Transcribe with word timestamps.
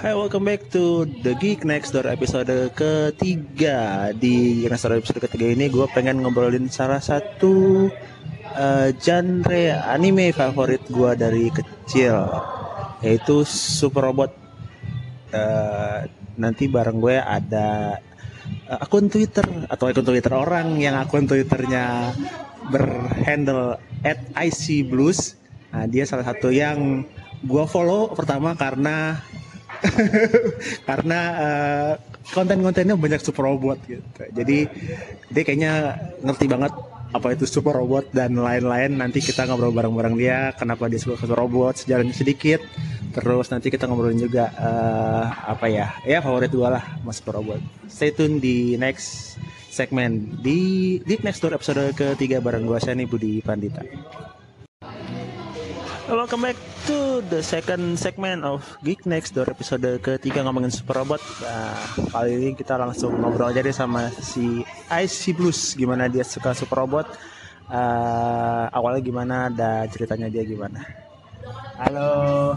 Hai, 0.00 0.16
welcome 0.16 0.48
back 0.48 0.72
to 0.72 1.04
The 1.04 1.36
Geek 1.36 1.68
Next 1.68 1.92
Door 1.92 2.08
episode 2.08 2.72
ketiga. 2.72 4.08
Di 4.16 4.64
Next 4.64 4.88
Door 4.88 4.96
episode 4.96 5.20
ketiga 5.28 5.52
ini 5.52 5.68
gue 5.68 5.84
pengen 5.92 6.24
ngobrolin 6.24 6.72
salah 6.72 7.04
satu 7.04 7.84
uh, 8.56 8.88
genre 8.96 9.64
anime 9.92 10.32
favorit 10.32 10.80
gue 10.88 11.12
dari 11.20 11.52
kecil 11.52 12.16
Yaitu 13.04 13.44
Super 13.44 14.08
Robot. 14.08 14.32
Uh, 15.36 16.08
Nanti 16.40 16.64
bareng 16.64 16.96
gue 16.96 17.20
ada 17.20 18.00
uh, 18.72 18.80
akun 18.80 19.12
Twitter 19.12 19.44
Atau 19.68 19.92
akun 19.92 20.08
Twitter 20.08 20.32
orang 20.32 20.80
yang 20.80 20.96
akun 20.96 21.28
Twitternya 21.28 22.16
berhandle 22.72 23.76
at 24.00 24.16
IC 24.32 24.80
Blues. 24.88 25.36
Nah 25.76 25.84
dia 25.84 26.08
salah 26.08 26.24
satu 26.24 26.48
yang 26.48 27.04
gue 27.44 27.64
follow 27.68 28.16
pertama 28.16 28.56
karena 28.56 29.20
karena 30.88 31.20
uh, 31.36 31.92
konten-kontennya 32.32 32.94
banyak 32.94 33.20
super 33.22 33.48
robot 33.48 33.78
gitu. 33.88 34.04
Jadi 34.32 34.68
dia 35.30 35.42
kayaknya 35.42 35.72
ngerti 36.22 36.46
banget 36.46 36.72
apa 37.10 37.34
itu 37.34 37.44
super 37.46 37.74
robot 37.74 38.14
dan 38.14 38.38
lain-lain. 38.38 38.94
Nanti 38.94 39.18
kita 39.18 39.46
ngobrol 39.46 39.74
bareng-bareng 39.74 40.14
dia 40.14 40.54
kenapa 40.54 40.86
dia 40.86 41.02
suka 41.02 41.18
super 41.18 41.38
robot 41.42 41.82
sejarahnya 41.82 42.14
sedikit. 42.14 42.62
Terus 43.10 43.50
nanti 43.50 43.74
kita 43.74 43.90
ngobrolin 43.90 44.22
juga 44.22 44.54
uh, 44.54 45.26
apa 45.50 45.66
ya? 45.66 45.90
Ya 46.06 46.22
favorit 46.22 46.54
gue 46.54 46.68
lah 46.68 46.84
mas 47.02 47.18
super 47.18 47.42
robot. 47.42 47.58
Stay 47.90 48.14
tune 48.14 48.38
di 48.38 48.78
next 48.78 49.34
segmen 49.70 50.38
di 50.42 50.98
di 51.02 51.14
next 51.22 51.42
door 51.42 51.54
episode 51.54 51.94
ketiga 51.94 52.38
bareng 52.38 52.66
gue 52.66 52.78
Shani 52.78 53.10
Budi 53.10 53.42
Pandita. 53.42 53.82
Welcome 56.10 56.42
back 56.42 56.69
to 56.86 57.20
the 57.28 57.42
second 57.42 57.98
segment 57.98 58.44
of 58.44 58.64
Geek 58.80 59.04
Next 59.04 59.36
Door 59.36 59.52
episode 59.52 60.00
ketiga 60.00 60.40
ngomongin 60.46 60.72
Super 60.72 61.02
Robot. 61.02 61.20
Nah, 61.42 61.76
kali 62.14 62.30
ini 62.36 62.50
kita 62.56 62.78
langsung 62.78 63.16
ngobrol 63.18 63.50
aja 63.50 63.60
deh 63.60 63.74
sama 63.74 64.08
si 64.22 64.64
IC 64.88 65.36
Blues 65.36 65.74
gimana 65.76 66.06
dia 66.06 66.24
suka 66.24 66.56
Super 66.56 66.86
Robot. 66.86 67.06
Uh, 67.70 68.66
awalnya 68.70 69.02
gimana 69.02 69.36
dan 69.50 69.90
ceritanya 69.90 70.30
dia 70.30 70.46
gimana. 70.46 70.80
Halo, 71.80 72.56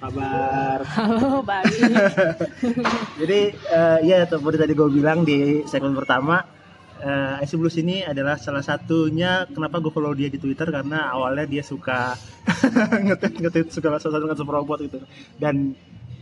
kabar? 0.00 0.78
Halo, 0.96 1.44
baik. 1.44 1.76
Jadi 3.20 3.40
uh, 3.68 3.98
ya 4.00 4.24
seperti 4.26 4.58
tadi 4.58 4.72
gue 4.72 4.88
bilang 4.90 5.22
di 5.22 5.62
segmen 5.68 5.94
pertama 5.94 6.61
uh, 7.02 7.42
IC 7.42 7.52
Blues 7.58 7.76
ini 7.76 8.06
adalah 8.06 8.38
salah 8.38 8.62
satunya 8.62 9.44
kenapa 9.50 9.82
gue 9.82 9.92
follow 9.92 10.14
dia 10.14 10.30
di 10.30 10.38
Twitter 10.38 10.70
karena 10.70 11.10
awalnya 11.10 11.44
dia 11.44 11.62
suka 11.66 12.14
ngetit 13.06 13.42
ngetit 13.42 13.66
segala 13.74 13.98
sesuatu 13.98 14.24
dengan 14.30 14.38
super 14.38 14.54
robot 14.62 14.78
gitu. 14.86 14.98
Dan 15.36 15.74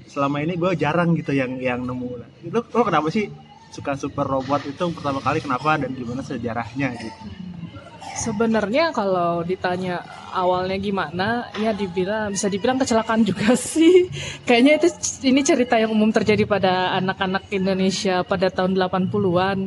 selama 0.09 0.43
ini 0.43 0.57
gue 0.59 0.75
jarang 0.75 1.15
gitu 1.15 1.37
yang 1.37 1.61
yang 1.61 1.85
nemu. 1.85 2.25
Itu 2.43 2.59
lo 2.65 2.83
kenapa 2.83 3.13
sih 3.13 3.31
suka 3.71 3.95
super 3.95 4.27
robot 4.27 4.67
itu 4.67 4.85
pertama 4.97 5.23
kali? 5.23 5.39
Kenapa 5.39 5.79
dan 5.79 5.95
gimana 5.95 6.25
sejarahnya 6.25 6.97
gitu? 6.99 7.23
Sebenarnya 8.11 8.91
kalau 8.91 9.47
ditanya 9.47 10.03
awalnya 10.35 10.77
gimana, 10.83 11.47
ya 11.57 11.71
dibilang 11.71 12.35
bisa 12.35 12.51
dibilang 12.51 12.77
kecelakaan 12.83 13.23
juga 13.23 13.55
sih. 13.71 14.11
Kayaknya 14.43 14.73
itu 14.83 14.89
ini 15.31 15.41
cerita 15.47 15.79
yang 15.79 15.95
umum 15.95 16.11
terjadi 16.11 16.43
pada 16.43 16.99
anak-anak 16.99 17.47
Indonesia 17.55 18.27
pada 18.27 18.51
tahun 18.51 18.75
80-an 18.75 19.59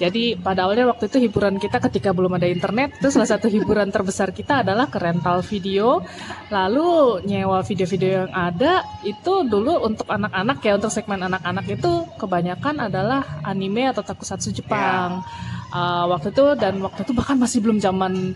jadi 0.00 0.32
pada 0.40 0.64
awalnya 0.64 0.88
waktu 0.88 1.12
itu 1.12 1.28
hiburan 1.28 1.60
kita 1.60 1.76
ketika 1.76 2.16
belum 2.16 2.40
ada 2.40 2.48
internet 2.48 2.96
itu 2.96 3.12
salah 3.12 3.36
satu 3.36 3.52
hiburan 3.52 3.92
terbesar 3.92 4.32
kita 4.32 4.64
adalah 4.64 4.88
ke 4.88 4.96
rental 4.96 5.44
video. 5.44 6.00
Lalu 6.48 7.20
nyewa 7.28 7.60
video-video 7.60 8.24
yang 8.24 8.32
ada 8.32 8.80
itu 9.04 9.44
dulu 9.44 9.84
untuk 9.84 10.08
anak-anak 10.08 10.56
ya 10.64 10.72
untuk 10.80 10.88
segmen 10.88 11.20
anak-anak 11.20 11.68
itu 11.68 12.08
kebanyakan 12.16 12.88
adalah 12.88 13.44
anime 13.44 13.92
atau 13.92 14.00
tokusatsu 14.00 14.56
Jepang. 14.56 15.20
Yeah. 15.20 15.68
Uh, 15.70 16.04
waktu 16.16 16.32
itu 16.32 16.46
dan 16.56 16.80
waktu 16.80 17.04
itu 17.04 17.12
bahkan 17.12 17.36
masih 17.36 17.60
belum 17.60 17.78
zaman 17.78 18.34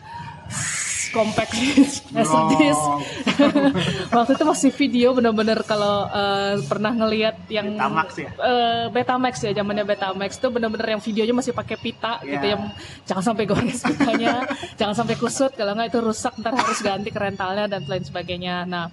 compact 1.15 1.55
disc, 1.55 2.03
disc. 2.59 2.85
Waktu 4.17 4.31
itu 4.35 4.45
masih 4.45 4.71
video 4.75 5.09
bener-bener 5.15 5.63
kalau 5.63 6.11
uh, 6.11 6.59
pernah 6.67 6.91
ngelihat 6.91 7.47
yang 7.47 7.79
Betamax 7.79 8.09
ya. 8.19 8.31
Uh, 8.35 8.85
Betamax 8.91 9.35
ya 9.47 9.51
zamannya 9.55 9.87
Betamax 9.87 10.43
itu 10.43 10.49
bener-bener 10.51 10.99
yang 10.99 11.03
videonya 11.03 11.35
masih 11.39 11.55
pakai 11.55 11.79
pita 11.79 12.19
yeah. 12.27 12.35
gitu 12.35 12.47
yang 12.59 12.63
jangan 13.07 13.25
sampai 13.31 13.45
gores 13.47 13.81
pitanya, 13.87 14.43
jangan 14.79 14.95
sampai 14.99 15.15
kusut 15.15 15.55
kalau 15.55 15.79
nggak 15.79 15.95
itu 15.95 16.01
rusak 16.03 16.35
ntar 16.43 16.59
harus 16.59 16.83
ganti 16.83 17.15
ke 17.15 17.21
rentalnya 17.23 17.71
dan 17.71 17.87
lain 17.87 18.03
sebagainya. 18.03 18.67
Nah, 18.67 18.91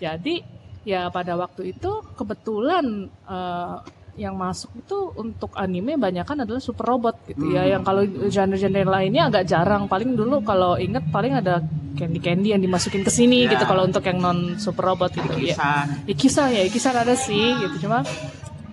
jadi 0.00 0.40
ya 0.80 1.12
pada 1.12 1.36
waktu 1.36 1.76
itu 1.76 2.00
kebetulan 2.16 3.12
uh, 3.28 3.84
yang 4.18 4.34
masuk 4.34 4.70
itu 4.74 5.14
untuk 5.14 5.54
anime 5.54 5.94
banyak 5.94 6.26
kan 6.26 6.38
adalah 6.42 6.62
super 6.62 6.86
robot 6.86 7.16
gitu 7.30 7.54
ya. 7.54 7.66
hmm. 7.66 7.70
ya 7.70 7.72
yang 7.78 7.82
kalau 7.86 8.02
genre-genre 8.06 8.82
lainnya 8.86 9.30
agak 9.30 9.44
jarang 9.46 9.86
paling 9.86 10.14
dulu 10.14 10.42
kalau 10.42 10.78
inget 10.78 11.02
paling 11.10 11.36
ada 11.38 11.62
candy 11.94 12.20
candy 12.22 12.54
yang 12.54 12.62
dimasukin 12.62 13.02
ke 13.02 13.12
sini 13.12 13.46
ya. 13.46 13.56
gitu 13.56 13.64
kalau 13.66 13.86
untuk 13.86 14.02
yang 14.06 14.18
non 14.18 14.58
super 14.58 14.94
robot 14.94 15.14
gitu 15.14 15.30
ikisan. 15.40 16.06
ya 16.06 16.10
ikisan 16.10 16.48
ya 16.50 16.62
ikisan 16.66 16.94
ada 16.96 17.14
sih 17.14 17.54
gitu 17.66 17.86
cuma 17.88 18.02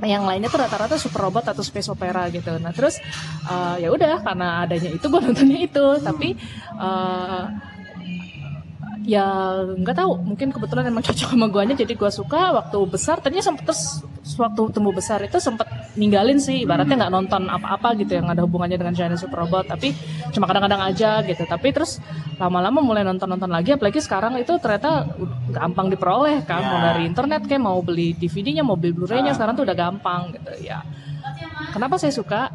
yang 0.06 0.30
lainnya 0.30 0.46
tuh 0.53 0.62
rata-rata 0.62 0.94
super 1.02 1.26
robot 1.26 1.50
atau 1.50 1.66
space 1.66 1.90
opera 1.90 2.30
gitu 2.30 2.53
nah 2.62 2.70
terus 2.70 3.02
uh, 3.50 3.81
ya 3.81 3.90
udah 3.90 4.22
karena 4.22 4.62
adanya 4.62 4.94
itu 4.94 5.06
gue 5.09 5.22
nontonnya 5.22 5.59
itu 5.66 5.86
hmm. 5.86 6.03
tapi 6.06 6.38
uh, 6.78 7.50
ya 9.08 9.26
nggak 9.64 9.96
tahu 10.03 10.20
mungkin 10.20 10.52
kebetulan 10.52 10.92
emang 10.92 11.00
cocok 11.00 11.31
sama 11.31 11.47
guanya 11.47 11.80
jadi 11.80 11.96
gua 11.96 12.12
suka 12.12 12.52
waktu 12.52 12.78
besar 12.92 13.24
ternyata 13.24 13.56
sempet 13.56 13.64
terus 13.64 14.03
waktu 14.36 14.76
tumbuh 14.76 14.92
besar 14.92 15.24
itu 15.24 15.40
sempet 15.40 15.64
ninggalin 15.96 16.36
sih 16.36 16.68
ibaratnya 16.68 17.08
nggak 17.08 17.14
nonton 17.16 17.48
apa-apa 17.48 17.96
gitu 17.96 18.20
yang 18.20 18.28
ada 18.28 18.44
hubungannya 18.44 18.76
dengan 18.76 18.92
genre 18.92 19.16
super 19.16 19.48
robot 19.48 19.72
tapi 19.72 19.96
cuma 20.36 20.44
kadang-kadang 20.44 20.84
aja 20.84 21.24
gitu. 21.24 21.48
Tapi 21.48 21.72
terus 21.72 22.04
lama-lama 22.36 22.84
mulai 22.84 23.08
nonton-nonton 23.08 23.48
lagi 23.48 23.80
apalagi 23.80 24.04
sekarang 24.04 24.36
itu 24.36 24.60
ternyata 24.60 25.08
gampang 25.56 25.88
diperoleh 25.88 26.44
kan 26.44 26.60
yeah. 26.60 26.70
mau 26.70 26.80
dari 26.84 27.02
internet 27.08 27.42
kayak 27.48 27.64
mau 27.64 27.80
beli 27.80 28.12
DVD-nya 28.20 28.68
mau 28.68 28.76
beli 28.76 28.92
Blu-ray-nya 28.92 29.32
uh. 29.32 29.36
sekarang 29.40 29.56
tuh 29.56 29.64
udah 29.64 29.78
gampang 29.78 30.36
gitu 30.36 30.52
ya. 30.59 30.84
Kenapa 31.72 31.96
saya 31.96 32.12
suka? 32.12 32.52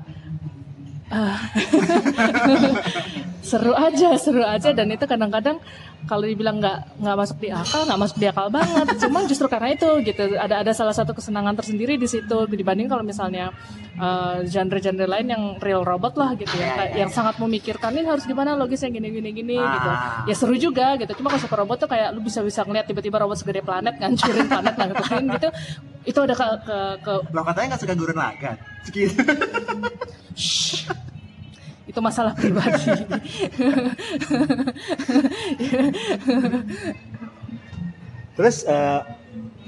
Uh, 1.12 1.36
seru 3.42 3.74
aja 3.74 4.14
seru 4.16 4.40
aja. 4.46 4.70
Dan 4.70 4.94
itu 4.94 5.04
kadang-kadang 5.04 5.58
kalau 6.06 6.26
dibilang 6.26 6.58
nggak 6.58 6.98
nggak 6.98 7.16
masuk 7.18 7.38
di 7.42 7.50
akal 7.50 7.82
nggak 7.86 8.00
masuk 8.00 8.16
di 8.22 8.26
akal 8.30 8.46
banget. 8.48 8.86
Cuma 9.02 9.18
justru 9.26 9.46
karena 9.50 9.74
itu 9.74 9.88
gitu. 10.06 10.38
Ada 10.38 10.62
ada 10.62 10.72
salah 10.72 10.94
satu 10.94 11.12
kesenangan 11.12 11.58
tersendiri 11.58 11.98
di 11.98 12.06
situ 12.06 12.38
dibanding 12.46 12.86
kalau 12.86 13.02
misalnya 13.02 13.50
eh, 13.98 14.46
genre-genre 14.46 15.06
lain 15.10 15.26
yang 15.26 15.42
real 15.58 15.82
robot 15.82 16.14
lah 16.14 16.38
gitu 16.38 16.54
ya. 16.54 16.94
Yang 16.94 17.18
sangat 17.18 17.36
memikirkan 17.42 17.90
ini 17.92 18.06
harus 18.06 18.24
gimana 18.24 18.54
logisnya 18.54 18.88
gini 18.94 19.10
gini 19.10 19.30
gini 19.34 19.56
ah. 19.58 19.74
gitu. 19.74 19.90
Ya 20.30 20.34
seru 20.38 20.54
juga 20.54 20.94
gitu. 20.96 21.12
Cuma 21.18 21.34
kalau 21.34 21.42
super 21.42 21.58
robot 21.66 21.76
tuh 21.82 21.90
kayak 21.90 22.14
lu 22.14 22.22
bisa 22.22 22.40
bisa 22.46 22.62
ngeliat 22.62 22.86
tiba-tiba 22.86 23.18
robot 23.18 23.42
segede 23.42 23.60
planet 23.60 23.98
ngancurin 23.98 24.46
planet 24.46 24.74
lain 24.78 25.24
gitu. 25.34 25.48
Itu 26.02 26.18
ada 26.22 26.34
ke 26.34 26.46
ke, 26.62 26.78
ke... 27.02 27.12
lo 27.30 27.42
katanya 27.46 27.66
nggak 27.74 27.82
suka 27.82 27.94
gurun 27.94 28.18
lagan 28.18 28.56
gitu 28.90 29.14
itu 31.86 31.98
masalah 31.98 32.32
pribadi. 32.34 32.90
Terus 38.32 38.64
uh, 38.64 39.04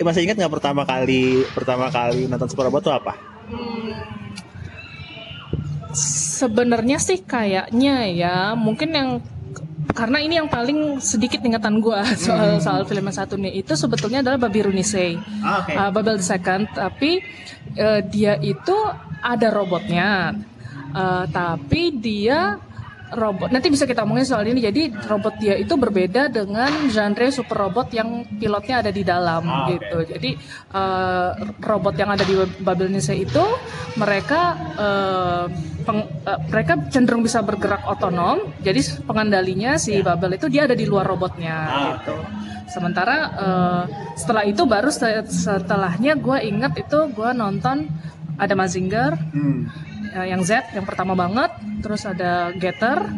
masih 0.00 0.24
ingat 0.26 0.36
nggak 0.40 0.54
pertama 0.58 0.82
kali 0.88 1.44
pertama 1.52 1.92
kali 1.92 2.26
nonton 2.26 2.48
Super 2.50 2.66
Robot 2.72 2.82
itu 2.82 2.92
apa? 2.92 3.12
Hmm, 3.44 3.92
sebenarnya 6.38 6.98
sih 6.98 7.22
kayaknya 7.22 8.08
ya 8.10 8.36
mungkin 8.58 8.90
yang 8.90 9.08
karena 9.94 10.18
ini 10.18 10.40
yang 10.42 10.50
paling 10.50 10.98
sedikit 10.98 11.38
ingatan 11.44 11.78
gue 11.78 12.00
soal 12.26 12.58
hmm. 12.58 12.62
soal 12.64 12.82
film 12.88 13.04
yang 13.06 13.16
satu 13.16 13.38
nih. 13.38 13.62
Itu 13.62 13.78
sebetulnya 13.78 14.24
adalah 14.26 14.48
Babi 14.48 14.66
Runisei, 14.66 15.14
ah, 15.44 15.62
okay. 15.62 15.78
uh, 15.78 15.90
Babel 15.94 16.18
the 16.18 16.26
Second, 16.26 16.66
tapi 16.74 17.22
uh, 17.78 18.00
dia 18.02 18.34
itu 18.42 18.74
ada 19.24 19.48
robotnya, 19.54 20.34
uh, 20.94 21.26
tapi 21.28 21.92
dia 21.98 22.58
robot. 23.14 23.48
Nanti 23.54 23.70
bisa 23.70 23.86
kita 23.86 24.02
omongin 24.02 24.26
soal 24.26 24.44
ini. 24.50 24.60
Jadi 24.64 24.90
robot 25.06 25.38
dia 25.38 25.54
itu 25.56 25.74
berbeda 25.78 26.28
dengan 26.28 26.70
genre 26.90 27.26
super 27.30 27.56
robot 27.56 27.94
yang 27.94 28.26
pilotnya 28.40 28.82
ada 28.84 28.90
di 28.90 29.02
dalam 29.06 29.44
ah, 29.46 29.70
gitu. 29.70 29.96
okay. 30.02 30.10
jadi 30.16 30.30
uh, 30.74 31.30
robot 31.62 31.94
yang 31.96 32.10
ada 32.12 32.24
di 32.26 32.34
Babylonise 32.60 33.14
itu 33.14 33.44
mereka 33.94 34.58
uh, 34.76 35.44
peng, 35.86 36.04
uh, 36.26 36.40
mereka 36.50 36.80
cenderung 36.90 37.22
bisa 37.22 37.40
bergerak 37.40 37.86
otonom. 37.86 38.50
Jadi 38.60 39.04
pengandalinya 39.06 39.78
si 39.78 40.00
yeah. 40.00 40.04
Babel 40.04 40.36
itu 40.36 40.50
dia 40.50 40.66
ada 40.66 40.76
di 40.76 40.84
luar 40.84 41.06
robotnya 41.06 41.56
ah, 41.56 41.80
gitu. 41.98 42.16
sementara 42.64 43.16
uh, 43.36 43.82
setelah 44.18 44.42
itu 44.48 44.64
baru 44.64 44.88
setelahnya 44.90 46.16
gue 46.18 46.38
inget 46.42 46.72
itu 46.80 46.98
gue 47.12 47.30
nonton 47.36 47.86
ada 48.34 48.54
Mazinger. 48.58 49.14
Hmm 49.30 49.83
uh, 50.14 50.26
yang 50.26 50.40
Z 50.46 50.72
yang 50.72 50.86
pertama 50.86 51.18
banget, 51.18 51.50
terus 51.82 52.06
ada 52.06 52.54
Getter 52.54 53.10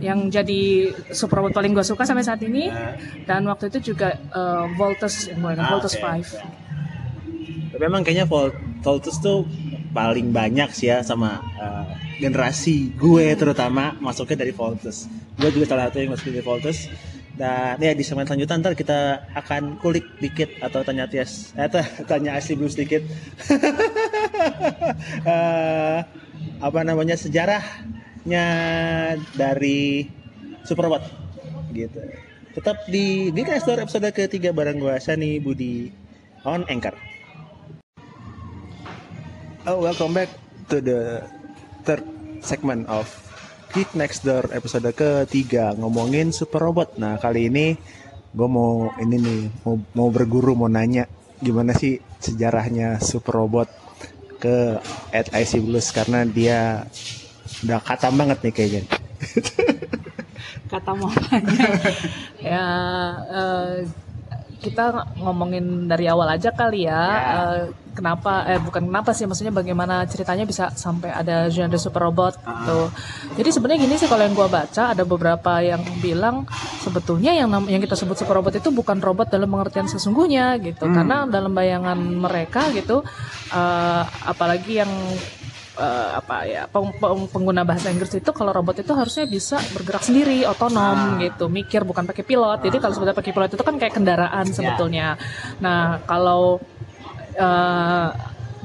yang 0.00 0.28
jadi 0.28 0.92
super 1.16 1.40
robot 1.40 1.56
paling 1.56 1.72
gue 1.72 1.84
suka 1.84 2.04
sampai 2.04 2.24
saat 2.24 2.44
ini, 2.44 2.68
dan 3.24 3.48
waktu 3.48 3.72
itu 3.72 3.92
juga 3.92 4.20
uh, 4.32 4.68
Voltus 4.76 5.32
yang 5.32 5.40
gue 5.40 5.56
ah, 5.56 5.72
Voltus 5.72 5.96
okay. 5.96 6.20
5. 7.72 7.72
Tapi 7.76 7.82
emang 7.82 8.04
kayaknya 8.04 8.28
Voltus 8.80 9.16
tuh 9.20 9.48
paling 9.96 10.28
banyak 10.28 10.68
sih 10.76 10.92
ya 10.92 11.00
sama 11.00 11.40
uh, 11.56 11.88
generasi 12.20 12.92
gue 12.96 13.32
terutama 13.36 13.96
masuknya 13.96 14.44
dari 14.44 14.52
Voltus. 14.52 15.08
Gue 15.40 15.48
juga 15.52 15.72
salah 15.72 15.88
satu 15.88 16.00
yang 16.00 16.12
masuk 16.12 16.32
dari 16.32 16.44
Voltus. 16.44 16.88
Dan 17.36 17.76
ya 17.84 17.92
di 17.92 18.00
segmen 18.00 18.24
selanjutnya 18.24 18.56
ntar 18.64 18.72
kita 18.72 19.28
akan 19.36 19.76
kulik 19.84 20.08
dikit 20.24 20.56
atau 20.64 20.80
tanya 20.80 21.04
Tias, 21.04 21.52
eh, 21.52 21.68
tanya 22.08 22.40
asli 22.40 22.56
Blues 22.56 22.72
dikit. 22.72 23.04
uh, 25.28 26.00
apa 26.62 26.80
namanya 26.82 27.18
sejarahnya 27.18 28.44
dari 29.34 30.08
Superbot 30.66 31.02
gitu. 31.70 32.00
Tetap 32.56 32.88
di 32.88 33.30
di 33.30 33.42
Store 33.60 33.84
episode 33.84 34.08
ketiga 34.16 34.50
bareng 34.50 34.80
gue 34.80 34.96
Sani 34.98 35.38
Budi 35.38 35.92
on 36.48 36.64
Anchor. 36.66 36.96
Oh, 39.66 39.82
welcome 39.82 40.14
back 40.14 40.30
to 40.70 40.78
the 40.78 41.26
third 41.82 42.06
segment 42.40 42.86
of 42.86 43.10
Geek 43.74 43.92
Next 43.92 44.24
Door 44.24 44.54
episode 44.54 44.88
ketiga 44.96 45.76
ngomongin 45.76 46.32
super 46.32 46.64
robot. 46.64 46.96
Nah 46.96 47.20
kali 47.20 47.52
ini 47.52 47.76
gue 48.36 48.48
mau 48.48 48.88
ini 49.00 49.16
nih 49.20 49.40
mau, 49.64 49.74
mau 49.92 50.08
berguru 50.08 50.56
mau 50.56 50.68
nanya 50.68 51.08
gimana 51.40 51.76
sih 51.76 52.00
sejarahnya 52.20 53.00
super 53.04 53.36
robot 53.36 53.68
ke 54.36 54.80
at 55.12 55.28
IC 55.32 55.64
Blues 55.64 55.88
karena 55.90 56.24
dia 56.28 56.84
udah 57.64 57.80
kata 57.80 58.12
banget 58.12 58.38
nih 58.44 58.52
kayaknya. 58.52 58.82
kata 60.70 60.90
mamanya 60.98 61.70
ya 62.42 62.66
uh, 63.30 63.74
kita 64.60 65.14
ngomongin 65.22 65.86
dari 65.86 66.10
awal 66.10 66.26
aja 66.26 66.50
kali 66.50 66.90
ya 66.90 66.92
yeah. 66.92 67.36
uh, 67.38 67.62
kenapa 67.94 68.44
eh 68.50 68.60
bukan 68.60 68.90
kenapa 68.90 69.14
sih 69.14 69.24
maksudnya 69.24 69.54
bagaimana 69.54 70.04
ceritanya 70.04 70.44
bisa 70.44 70.74
sampai 70.74 71.14
ada 71.14 71.48
genre 71.48 71.78
super 71.78 72.02
robot 72.04 72.34
uh 72.44 72.52
gitu 72.66 72.80
jadi 73.36 73.48
sebenarnya 73.52 73.80
gini 73.84 73.94
sih 74.00 74.08
kalau 74.10 74.26
yang 74.26 74.34
gua 74.36 74.48
baca 74.48 74.92
ada 74.92 75.04
beberapa 75.06 75.60
yang 75.62 75.80
bilang 76.02 76.48
sebetulnya 76.86 77.34
yang 77.34 77.50
yang 77.66 77.82
kita 77.82 77.98
sebut 77.98 78.14
super 78.14 78.38
robot 78.38 78.62
itu 78.62 78.70
bukan 78.70 79.02
robot 79.02 79.26
dalam 79.26 79.50
pengertian 79.50 79.90
sesungguhnya 79.90 80.54
gitu 80.62 80.86
hmm. 80.86 80.94
karena 80.94 81.16
dalam 81.26 81.50
bayangan 81.50 81.98
mereka 81.98 82.70
gitu 82.70 83.02
uh, 83.50 84.02
apalagi 84.22 84.86
yang 84.86 84.92
uh, 85.76 86.10
apa 86.22 86.46
ya 86.46 86.62
peng, 86.70 86.94
peng, 86.94 87.26
pengguna 87.26 87.66
bahasa 87.66 87.90
Inggris 87.90 88.14
itu 88.14 88.30
kalau 88.30 88.54
robot 88.54 88.78
itu 88.78 88.92
harusnya 88.94 89.26
bisa 89.26 89.58
bergerak 89.74 90.06
sendiri 90.06 90.46
otonom 90.46 91.18
ah. 91.18 91.20
gitu 91.20 91.50
mikir 91.50 91.82
bukan 91.82 92.06
pakai 92.06 92.22
pilot 92.22 92.62
jadi 92.62 92.76
kalau 92.78 92.94
sebetulnya 92.94 93.18
pakai 93.18 93.32
pilot 93.34 93.50
itu 93.58 93.64
kan 93.66 93.74
kayak 93.82 93.94
kendaraan 93.98 94.46
ya. 94.46 94.54
sebetulnya 94.54 95.06
yeah. 95.18 95.58
nah 95.58 95.82
kalau 96.06 96.62
uh, 97.34 98.08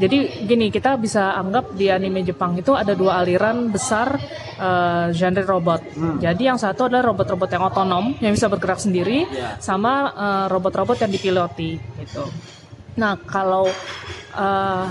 jadi 0.01 0.50
gini 0.50 0.74
kita 0.74 0.98
bisa 0.98 1.38
anggap 1.38 1.77
di 1.77 1.94
anime 1.94 2.25
Jepang 2.25 2.57
itu 2.57 2.74
ada 2.74 2.98
dua 2.98 3.21
aliran 3.21 3.69
besar 3.69 4.18
uh, 4.57 5.13
genre 5.13 5.45
robot. 5.45 5.81
Hmm. 5.94 6.18
Jadi 6.18 6.50
yang 6.50 6.57
satu 6.57 6.89
adalah 6.89 7.13
robot-robot 7.13 7.50
yang 7.53 7.63
otonom 7.69 8.06
yang 8.18 8.33
bisa 8.33 8.50
bergerak 8.50 8.81
sendiri, 8.81 9.30
yeah. 9.30 9.62
sama 9.62 10.09
robot-robot 10.50 10.98
uh, 10.98 11.01
yang 11.06 11.12
dipiloti 11.13 11.77
gitu. 12.01 12.25
Nah 12.98 13.13
kalau 13.21 13.69
uh, 14.36 14.86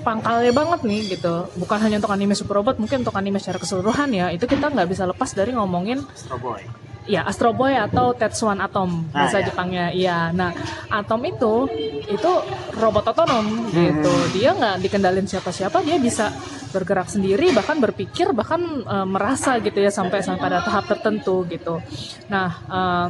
pangkalnya 0.00 0.52
banget 0.52 0.80
nih 0.82 1.00
gitu 1.16 1.48
bukan 1.60 1.78
hanya 1.80 2.00
untuk 2.00 2.12
anime 2.12 2.32
Super 2.32 2.64
Robot 2.64 2.80
mungkin 2.80 3.04
untuk 3.04 3.14
anime 3.16 3.36
secara 3.36 3.60
keseluruhan 3.60 4.08
ya 4.16 4.26
itu 4.32 4.48
kita 4.48 4.72
nggak 4.72 4.88
bisa 4.88 5.04
lepas 5.04 5.30
dari 5.36 5.52
ngomongin 5.52 6.00
Astro 6.08 6.40
Boy 6.40 6.64
ya 7.10 7.26
Astro 7.26 7.50
Boy 7.50 7.74
atau 7.74 8.14
Tetsuan 8.14 8.62
Atom 8.62 9.10
ah, 9.10 9.26
bahasa 9.26 9.42
ya. 9.42 9.50
Jepangnya 9.50 9.86
iya 9.90 10.30
nah 10.30 10.54
Atom 10.86 11.26
itu 11.26 11.66
itu 12.06 12.32
robot 12.78 13.10
otonom 13.10 13.66
hmm. 13.66 13.74
gitu 13.74 14.14
dia 14.38 14.54
nggak 14.54 14.78
dikendalin 14.78 15.26
siapa-siapa 15.26 15.82
dia 15.82 15.98
bisa 15.98 16.30
bergerak 16.70 17.10
sendiri 17.10 17.50
bahkan 17.50 17.82
berpikir 17.82 18.30
bahkan 18.30 18.62
uh, 18.86 19.02
merasa 19.02 19.58
gitu 19.58 19.82
ya 19.82 19.90
sampai 19.90 20.22
sampai 20.22 20.38
pada 20.38 20.62
tahap 20.62 20.86
tertentu 20.86 21.42
gitu 21.50 21.82
nah 22.30 22.48
uh, 22.70 23.08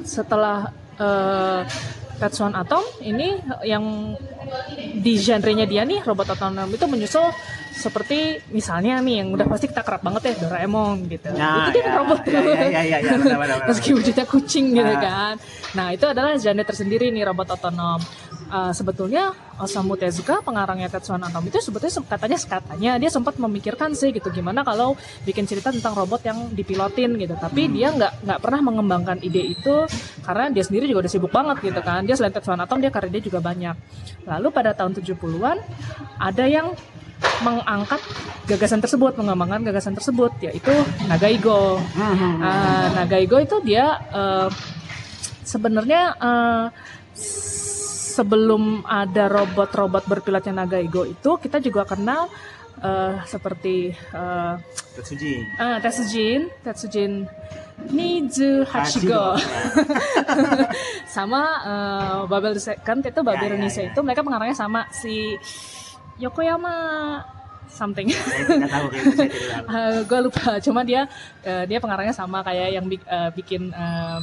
setelah 0.00 0.72
uh, 0.96 1.60
Tetsuan 2.20 2.52
Atom 2.52 2.84
ini 3.00 3.40
yang 3.64 4.16
di 5.00 5.16
genrenya 5.16 5.64
dia 5.64 5.88
nih 5.88 6.04
robot 6.04 6.36
otonom 6.36 6.68
itu 6.68 6.84
menyusul 6.84 7.24
seperti 7.70 8.42
misalnya 8.50 8.98
nih 9.00 9.24
yang 9.24 9.28
udah 9.34 9.46
pasti 9.46 9.70
kita 9.70 9.86
kerap 9.86 10.02
banget 10.02 10.34
ya 10.34 10.46
Doraemon 10.46 11.06
gitu. 11.06 11.30
Nah, 11.34 11.70
itu 11.70 11.78
dia 11.78 11.84
ya, 11.86 11.92
robot 11.96 12.18
tuh. 12.26 12.32
Ya, 12.32 12.82
ya, 12.82 12.82
ya, 12.82 12.98
ya, 13.00 13.56
Meski 13.70 13.90
wujudnya 13.94 14.26
kucing 14.26 14.74
gitu 14.74 14.94
nah. 14.94 15.00
kan. 15.00 15.34
Nah, 15.78 15.86
itu 15.94 16.04
adalah 16.06 16.36
genre 16.36 16.64
tersendiri 16.66 17.08
nih 17.14 17.24
robot 17.24 17.56
otonom 17.56 18.00
uh, 18.50 18.72
sebetulnya 18.74 19.32
Osamu 19.60 19.94
Tezuka 19.94 20.42
pengarangnya 20.42 20.90
Tetsuan 20.90 21.22
Atom 21.22 21.46
itu 21.46 21.62
sebetulnya 21.62 22.02
katanya 22.04 22.38
katanya 22.40 22.90
dia 22.98 23.10
sempat 23.12 23.38
memikirkan 23.38 23.94
sih 23.94 24.10
gitu 24.10 24.28
gimana 24.34 24.66
kalau 24.66 24.98
bikin 25.24 25.46
cerita 25.46 25.70
tentang 25.70 25.94
robot 25.94 26.20
yang 26.26 26.50
dipilotin 26.52 27.14
gitu 27.16 27.38
tapi 27.38 27.70
hmm. 27.70 27.72
dia 27.72 27.88
nggak 27.94 28.12
nggak 28.26 28.38
pernah 28.42 28.60
mengembangkan 28.60 29.18
ide 29.22 29.54
itu 29.54 29.86
karena 30.26 30.50
dia 30.50 30.64
sendiri 30.66 30.90
juga 30.90 31.06
udah 31.06 31.12
sibuk 31.12 31.32
banget 31.32 31.56
gitu 31.62 31.80
kan 31.80 32.02
dia 32.04 32.18
selain 32.18 32.34
Tetsuan 32.34 32.60
Atom 32.60 32.82
dia 32.82 32.90
karya 32.90 33.10
dia 33.12 33.22
juga 33.22 33.38
banyak 33.40 33.74
lalu 34.26 34.48
pada 34.50 34.74
tahun 34.74 34.98
70-an 34.98 35.58
ada 36.18 36.44
yang 36.44 36.74
mengangkat 37.44 38.00
gagasan 38.48 38.80
tersebut, 38.80 39.16
mengembangkan 39.16 39.64
gagasan 39.64 39.94
tersebut, 39.96 40.32
yaitu 40.44 40.72
Nagaigo. 41.08 41.80
Uh, 41.96 42.86
Nagaigo 42.96 43.40
itu 43.40 43.56
dia 43.64 44.00
uh, 44.12 44.48
sebenarnya 45.44 46.16
uh, 46.20 46.66
sebelum 48.10 48.84
ada 48.84 49.30
robot-robot 49.30 50.04
berpilotnya 50.04 50.64
Nagaigo 50.64 51.06
itu 51.06 51.30
kita 51.40 51.62
juga 51.62 51.86
kenal 51.86 52.28
uh, 52.82 53.22
seperti 53.24 53.94
uh, 54.12 54.58
Tetsujin. 54.98 55.40
Uh, 55.56 55.78
Tetsujin, 55.80 56.40
Tetsujin 56.60 57.12
Nizu 57.88 58.68
Hachigo. 58.68 59.40
sama 61.16 61.42
uh, 61.64 62.18
Babel 62.28 62.60
Second 62.60 63.00
itu 63.00 63.20
Babel 63.24 63.56
ya, 63.56 63.64
ya, 63.64 63.70
ya. 63.70 63.82
itu 63.88 64.00
mereka 64.04 64.20
pengarangnya 64.20 64.58
sama 64.58 64.84
si 64.92 65.38
Yokoyama 66.20 66.76
something. 67.70 68.10
uh, 69.70 70.02
gue 70.10 70.20
lupa, 70.20 70.58
cuma 70.60 70.82
dia 70.82 71.06
uh, 71.46 71.64
dia 71.64 71.78
pengarangnya 71.78 72.12
sama 72.12 72.42
kayak 72.42 72.68
yang 72.74 72.84
uh, 73.06 73.30
bikin 73.32 73.70
uh, 73.72 74.20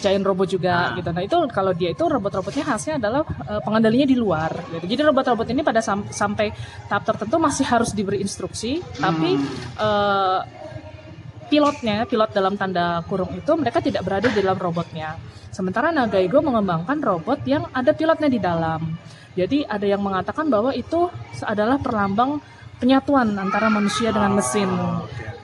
Giant 0.00 0.24
Robot 0.24 0.48
juga 0.48 0.92
nah. 0.92 0.96
gitu. 0.96 1.08
Nah 1.12 1.22
itu 1.22 1.36
kalau 1.52 1.72
dia 1.76 1.92
itu 1.92 2.04
robot-robotnya 2.04 2.64
khasnya 2.64 2.96
adalah 2.96 3.22
uh, 3.24 3.60
pengendalinya 3.60 4.08
di 4.08 4.16
luar. 4.16 4.50
Gitu. 4.72 4.84
Jadi 4.96 5.00
robot-robot 5.04 5.46
ini 5.52 5.60
pada 5.60 5.84
sam 5.84 6.08
sampai 6.08 6.50
tahap 6.88 7.04
tertentu 7.04 7.36
masih 7.36 7.64
harus 7.68 7.92
diberi 7.92 8.24
instruksi, 8.24 8.80
hmm. 8.80 9.00
tapi 9.00 9.30
uh, 9.78 10.40
pilotnya, 11.54 12.02
pilot 12.02 12.34
dalam 12.34 12.58
tanda 12.58 12.98
kurung 13.06 13.30
itu 13.38 13.54
mereka 13.54 13.78
tidak 13.78 14.02
berada 14.02 14.26
di 14.26 14.42
dalam 14.42 14.58
robotnya. 14.58 15.14
Sementara 15.54 15.94
Nagaigo 15.94 16.42
mengembangkan 16.42 16.98
robot 16.98 17.46
yang 17.46 17.70
ada 17.70 17.94
pilotnya 17.94 18.26
di 18.26 18.42
dalam. 18.42 18.98
Jadi 19.38 19.62
ada 19.62 19.86
yang 19.86 20.02
mengatakan 20.02 20.50
bahwa 20.50 20.74
itu 20.74 21.06
adalah 21.46 21.78
perlambang 21.78 22.42
penyatuan 22.82 23.38
antara 23.38 23.70
manusia 23.70 24.10
dengan 24.10 24.34
mesin. 24.34 24.66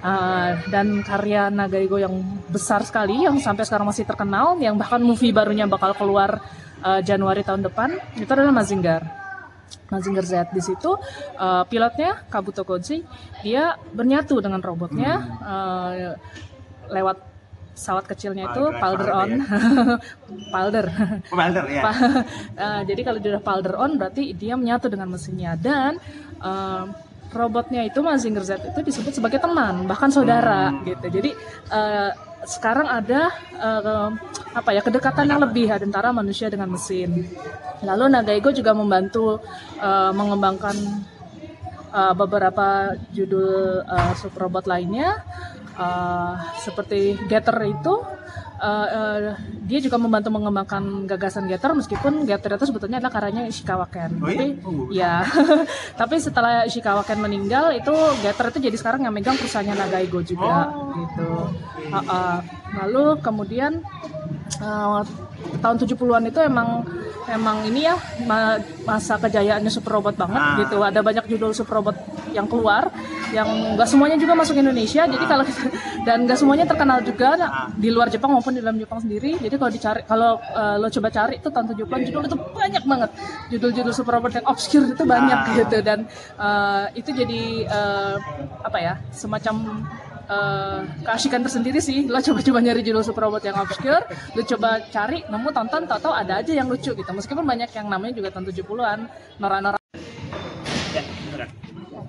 Uh, 0.01 0.57
dan 0.73 1.05
karya 1.05 1.53
Nagaigo 1.53 2.01
yang 2.01 2.25
besar 2.49 2.83
sekali 2.83 3.23
yang 3.29 3.37
sampai 3.39 3.69
sekarang 3.69 3.85
masih 3.85 4.09
terkenal 4.09 4.57
yang 4.57 4.75
bahkan 4.81 4.99
movie 4.99 5.29
barunya 5.31 5.69
bakal 5.69 5.93
keluar 5.93 6.41
uh, 6.81 7.05
Januari 7.05 7.45
tahun 7.45 7.69
depan 7.69 7.95
itu 8.17 8.31
adalah 8.33 8.51
Mazinger. 8.51 9.20
Mazinger 9.91 10.25
Z 10.25 10.55
di 10.55 10.63
situ 10.63 10.95
uh, 11.37 11.63
pilotnya 11.67 12.25
Kabuto 12.31 12.63
Koji 12.63 13.03
dia 13.43 13.75
bernyatu 13.93 14.39
dengan 14.39 14.63
robotnya 14.63 15.13
uh, 15.43 16.15
lewat 16.91 17.31
pesawat 17.81 18.05
kecilnya 18.13 18.53
itu 18.53 18.65
Palder 18.77 19.09
on, 19.09 19.31
Palder. 20.55 20.87
Palder 21.33 21.65
ya. 21.65 21.83
uh, 21.89 22.83
jadi 22.89 23.01
kalau 23.01 23.19
dia 23.25 23.31
udah 23.33 23.45
Palder 23.45 23.75
on 23.81 23.97
berarti 23.97 24.37
dia 24.37 24.53
menyatu 24.53 24.93
dengan 24.93 25.09
mesinnya 25.09 25.57
dan 25.57 25.97
uh, 26.45 26.85
robotnya 27.33 27.81
itu 27.89 28.05
Mazinger 28.05 28.45
Z 28.45 28.61
itu 28.69 28.81
disebut 28.85 29.17
sebagai 29.17 29.41
teman 29.41 29.89
bahkan 29.89 30.13
saudara 30.13 30.69
hmm. 30.69 30.83
gitu 30.93 31.07
jadi 31.09 31.31
uh, 31.73 32.13
sekarang 32.45 32.89
ada 32.89 33.29
uh, 33.61 34.11
apa 34.57 34.71
ya 34.73 34.81
kedekatan 34.81 35.29
yang 35.29 35.41
lebih 35.41 35.69
antara 35.71 36.11
manusia 36.11 36.49
dengan 36.49 36.73
mesin. 36.73 37.29
Lalu 37.85 38.05
Nagaigo 38.13 38.51
juga 38.53 38.73
membantu 38.73 39.41
uh, 39.81 40.13
mengembangkan 40.13 40.77
uh, 41.93 42.15
beberapa 42.17 42.97
judul 43.13 43.85
uh, 43.85 44.13
super 44.17 44.49
robot 44.49 44.65
lainnya 44.67 45.21
uh, 45.81 46.33
seperti 46.61 47.17
Getter 47.25 47.57
itu 47.65 47.95
uh, 48.61 48.89
uh, 48.93 49.19
dia 49.65 49.81
juga 49.81 49.97
membantu 49.97 50.29
mengembangkan 50.29 51.09
gagasan 51.09 51.49
Getter 51.49 51.73
meskipun 51.73 52.29
Getter 52.29 52.61
itu 52.61 52.69
sebetulnya 52.69 53.01
adalah 53.01 53.13
karyanya 53.17 53.49
Ishikawa 53.49 53.89
Ken. 53.89 54.21
Oh, 54.21 54.29
iya? 54.29 54.37
tapi 54.37 54.47
oh, 54.63 54.87
ya, 54.93 55.15
tapi 56.01 56.15
setelah 56.21 56.69
Ishikawa 56.69 57.03
Ken 57.09 57.19
meninggal 57.19 57.73
itu 57.73 57.95
Getter 58.21 58.53
itu 58.53 58.59
jadi 58.71 58.77
sekarang 58.77 59.09
yang 59.09 59.15
megang 59.17 59.41
perusahaannya 59.41 59.75
Nagaigo 59.75 60.21
juga 60.21 60.69
oh, 60.69 60.93
gitu. 60.95 61.31
Okay. 61.89 61.97
Uh, 61.97 61.99
uh, 62.05 62.37
lalu 62.85 63.19
kemudian 63.25 63.81
uh, 64.61 65.03
tahun 65.65 65.77
70-an 65.81 66.25
itu 66.29 66.41
emang 66.45 66.85
emang 67.31 67.63
ini 67.67 67.87
ya 67.87 67.95
masa 68.85 69.15
kejayaannya 69.21 69.71
super 69.71 69.99
robot 69.99 70.19
banget 70.19 70.41
ah. 70.43 70.57
gitu 70.59 70.77
ada 70.83 71.01
banyak 71.01 71.25
judul 71.31 71.55
super 71.55 71.79
robot 71.79 71.97
yang 72.33 72.47
keluar 72.51 72.91
yang 73.31 73.79
nggak 73.79 73.87
semuanya 73.87 74.19
juga 74.19 74.35
masuk 74.35 74.59
Indonesia 74.59 75.07
jadi 75.07 75.25
kalau 75.27 75.45
dan 76.07 76.25
nggak 76.25 76.39
semuanya 76.39 76.65
terkenal 76.65 76.99
juga 77.05 77.37
di 77.77 77.89
luar 77.93 78.09
Jepang 78.09 78.33
maupun 78.33 78.57
di 78.57 78.61
dalam 78.65 78.81
Jepang 78.81 79.01
sendiri. 79.03 79.37
Jadi 79.37 79.55
kalau 79.61 79.71
dicari 79.73 80.01
kalau 80.05 80.41
uh, 80.41 80.77
lo 80.81 80.89
coba 80.89 81.09
cari 81.13 81.39
itu 81.39 81.49
tahun 81.49 81.67
70-an 81.77 82.01
judul 82.09 82.23
itu 82.25 82.37
banyak 82.37 82.85
banget. 82.85 83.11
Judul-judul 83.53 83.93
super 83.93 84.17
robot 84.17 84.33
yang 84.41 84.47
obscure 84.49 84.87
itu 84.89 85.05
banyak 85.05 85.39
ah. 85.39 85.55
gitu. 85.57 85.79
Dan 85.85 85.99
uh, 86.41 86.89
itu 86.97 87.11
jadi 87.13 87.43
uh, 87.69 88.17
apa 88.65 88.79
ya 88.81 88.95
semacam 89.13 89.85
uh, 90.29 90.81
keasikan 91.05 91.45
tersendiri 91.45 91.81
sih. 91.83 92.09
Lo 92.09 92.21
coba-coba 92.21 92.59
nyari 92.65 92.81
judul 92.81 93.05
super 93.05 93.29
robot 93.29 93.43
yang 93.45 93.57
obscure 93.61 94.05
lo 94.37 94.43
coba 94.45 94.71
cari 94.89 95.25
nemu 95.29 95.49
tonton 95.53 95.83
tau-tau 95.85 96.13
ada 96.17 96.41
aja 96.41 96.53
yang 96.53 96.69
lucu 96.69 96.97
gitu. 96.97 97.11
Meskipun 97.11 97.45
banyak 97.45 97.71
yang 97.77 97.87
namanya 97.89 98.17
juga 98.17 98.33
tahun 98.33 98.49
70-an 98.49 98.99
nora-nora 99.41 99.80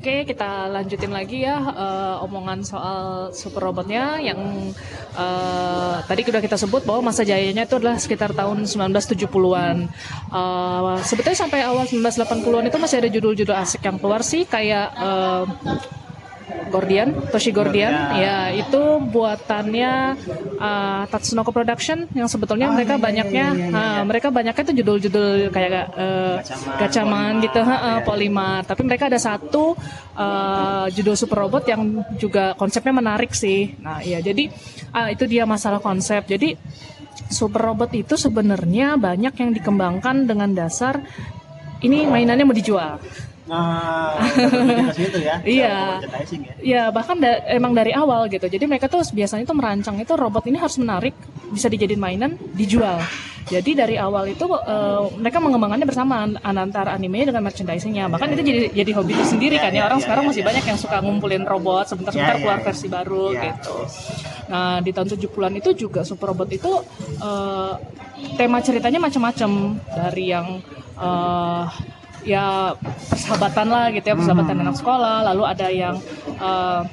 Oke, 0.02 0.26
kita 0.26 0.66
lanjutin 0.66 1.14
lagi 1.14 1.46
ya 1.46 1.62
uh, 1.62 2.26
omongan 2.26 2.66
soal 2.66 3.30
super 3.38 3.70
robotnya 3.70 4.18
yang 4.18 4.74
uh, 5.14 6.02
tadi 6.10 6.26
sudah 6.26 6.42
kita 6.42 6.58
sebut 6.58 6.82
bahwa 6.90 7.14
masa 7.14 7.22
jayanya 7.22 7.70
itu 7.70 7.78
adalah 7.78 8.02
sekitar 8.02 8.34
tahun 8.34 8.66
1970-an. 8.66 9.94
Uh, 10.34 10.98
sebetulnya 11.06 11.38
sampai 11.38 11.62
awal 11.62 11.86
1980-an 11.86 12.74
itu 12.74 12.78
masih 12.82 12.98
ada 12.98 13.10
judul-judul 13.14 13.54
asik 13.54 13.86
yang 13.86 14.02
keluar 14.02 14.26
sih 14.26 14.42
kayak 14.50 14.90
uh, 14.98 15.46
Gordian, 16.72 17.12
Toshi 17.30 17.52
Gordian, 17.52 18.16
ya 18.16 18.50
itu 18.56 18.82
buatannya 19.12 20.16
uh, 20.56 21.04
Tatsunoko 21.12 21.52
Production 21.52 22.08
yang 22.16 22.32
sebetulnya 22.32 22.72
oh, 22.72 22.76
mereka 22.76 22.96
iya, 22.96 23.04
banyaknya, 23.04 23.46
iya, 23.52 23.68
iya, 23.68 23.68
iya. 23.76 24.00
Uh, 24.00 24.04
mereka 24.08 24.28
banyaknya 24.32 24.64
itu 24.64 24.76
judul-judul 24.80 25.52
kayak 25.52 25.92
uh, 25.94 26.38
gacaman, 26.80 27.44
gitu, 27.44 27.60
uh, 27.60 27.72
uh, 27.72 27.98
Polimar. 28.08 28.64
Tapi 28.64 28.82
mereka 28.88 29.12
ada 29.12 29.20
satu 29.20 29.76
uh, 30.16 30.88
judul 30.92 31.20
super 31.20 31.44
robot 31.44 31.68
yang 31.68 32.08
juga 32.16 32.56
konsepnya 32.56 32.96
menarik 32.96 33.36
sih. 33.36 33.76
Nah, 33.84 34.00
ya 34.00 34.24
jadi 34.24 34.48
uh, 34.96 35.12
itu 35.12 35.28
dia 35.28 35.44
masalah 35.44 35.84
konsep. 35.84 36.24
Jadi 36.24 36.56
super 37.28 37.64
robot 37.64 37.92
itu 37.96 38.16
sebenarnya 38.16 38.96
banyak 38.96 39.34
yang 39.36 39.52
dikembangkan 39.52 40.28
dengan 40.28 40.52
dasar 40.52 41.04
ini 41.82 42.06
mainannya 42.06 42.46
mau 42.46 42.56
dijual. 42.56 43.02
Nah, 43.50 44.22
itu 44.94 45.20
ya. 45.22 45.36
Iya. 45.46 45.76
Ya. 46.02 46.54
Iya, 46.62 46.84
bahkan 46.94 47.18
da 47.18 47.42
emang 47.50 47.74
dari 47.74 47.92
awal 47.96 48.30
gitu. 48.30 48.46
Jadi 48.46 48.70
mereka 48.70 48.86
tuh 48.86 49.02
biasanya 49.02 49.46
tuh 49.50 49.58
merancang 49.58 49.98
itu 49.98 50.14
robot 50.14 50.46
ini 50.46 50.62
harus 50.62 50.78
menarik, 50.78 51.18
bisa 51.50 51.66
dijadiin 51.66 52.02
mainan, 52.02 52.38
dijual. 52.54 53.02
Jadi 53.50 53.74
dari 53.74 53.96
awal 53.98 54.30
itu 54.30 54.46
uh, 54.46 55.10
mereka 55.18 55.42
mengembangkannya 55.42 55.88
bersama 55.90 56.30
antara 56.46 56.94
anime 56.94 57.26
dengan 57.26 57.42
merchandisingnya. 57.42 58.06
Bahkan 58.14 58.38
itu 58.38 58.42
jadi 58.46 58.60
jadi 58.70 58.92
hobi 58.94 59.18
itu 59.18 59.26
sendiri 59.26 59.58
ya, 59.58 59.64
kan 59.66 59.72
ya. 59.74 59.84
Orang 59.90 60.00
ya, 60.00 60.04
sekarang 60.06 60.24
ya, 60.24 60.30
masih 60.30 60.44
ya. 60.46 60.48
banyak 60.54 60.66
yang 60.70 60.78
suka 60.78 60.98
ngumpulin 61.02 61.44
robot 61.50 61.86
sebentar-sebentar 61.90 62.38
keluar 62.38 62.60
versi 62.62 62.88
baru 62.88 63.34
gitu. 63.34 63.76
Nah, 64.52 64.78
di 64.86 64.92
tahun 64.94 65.08
70-an 65.18 65.54
itu 65.58 65.70
juga 65.74 66.06
Super 66.06 66.36
Robot 66.36 66.50
itu 66.54 66.72
uh, 67.24 67.74
tema 68.38 68.62
ceritanya 68.62 69.00
macam-macam 69.02 69.80
dari 69.90 70.26
yang 70.30 70.62
uh, 71.00 71.66
ya 72.22 72.78
persahabatan 73.10 73.68
lah 73.70 73.86
gitu 73.90 74.06
ya 74.14 74.16
persahabatan 74.16 74.56
hmm. 74.58 74.64
anak 74.68 74.76
sekolah 74.78 75.16
lalu 75.34 75.44
ada 75.46 75.68
yang 75.74 75.96
uh, 76.38 76.86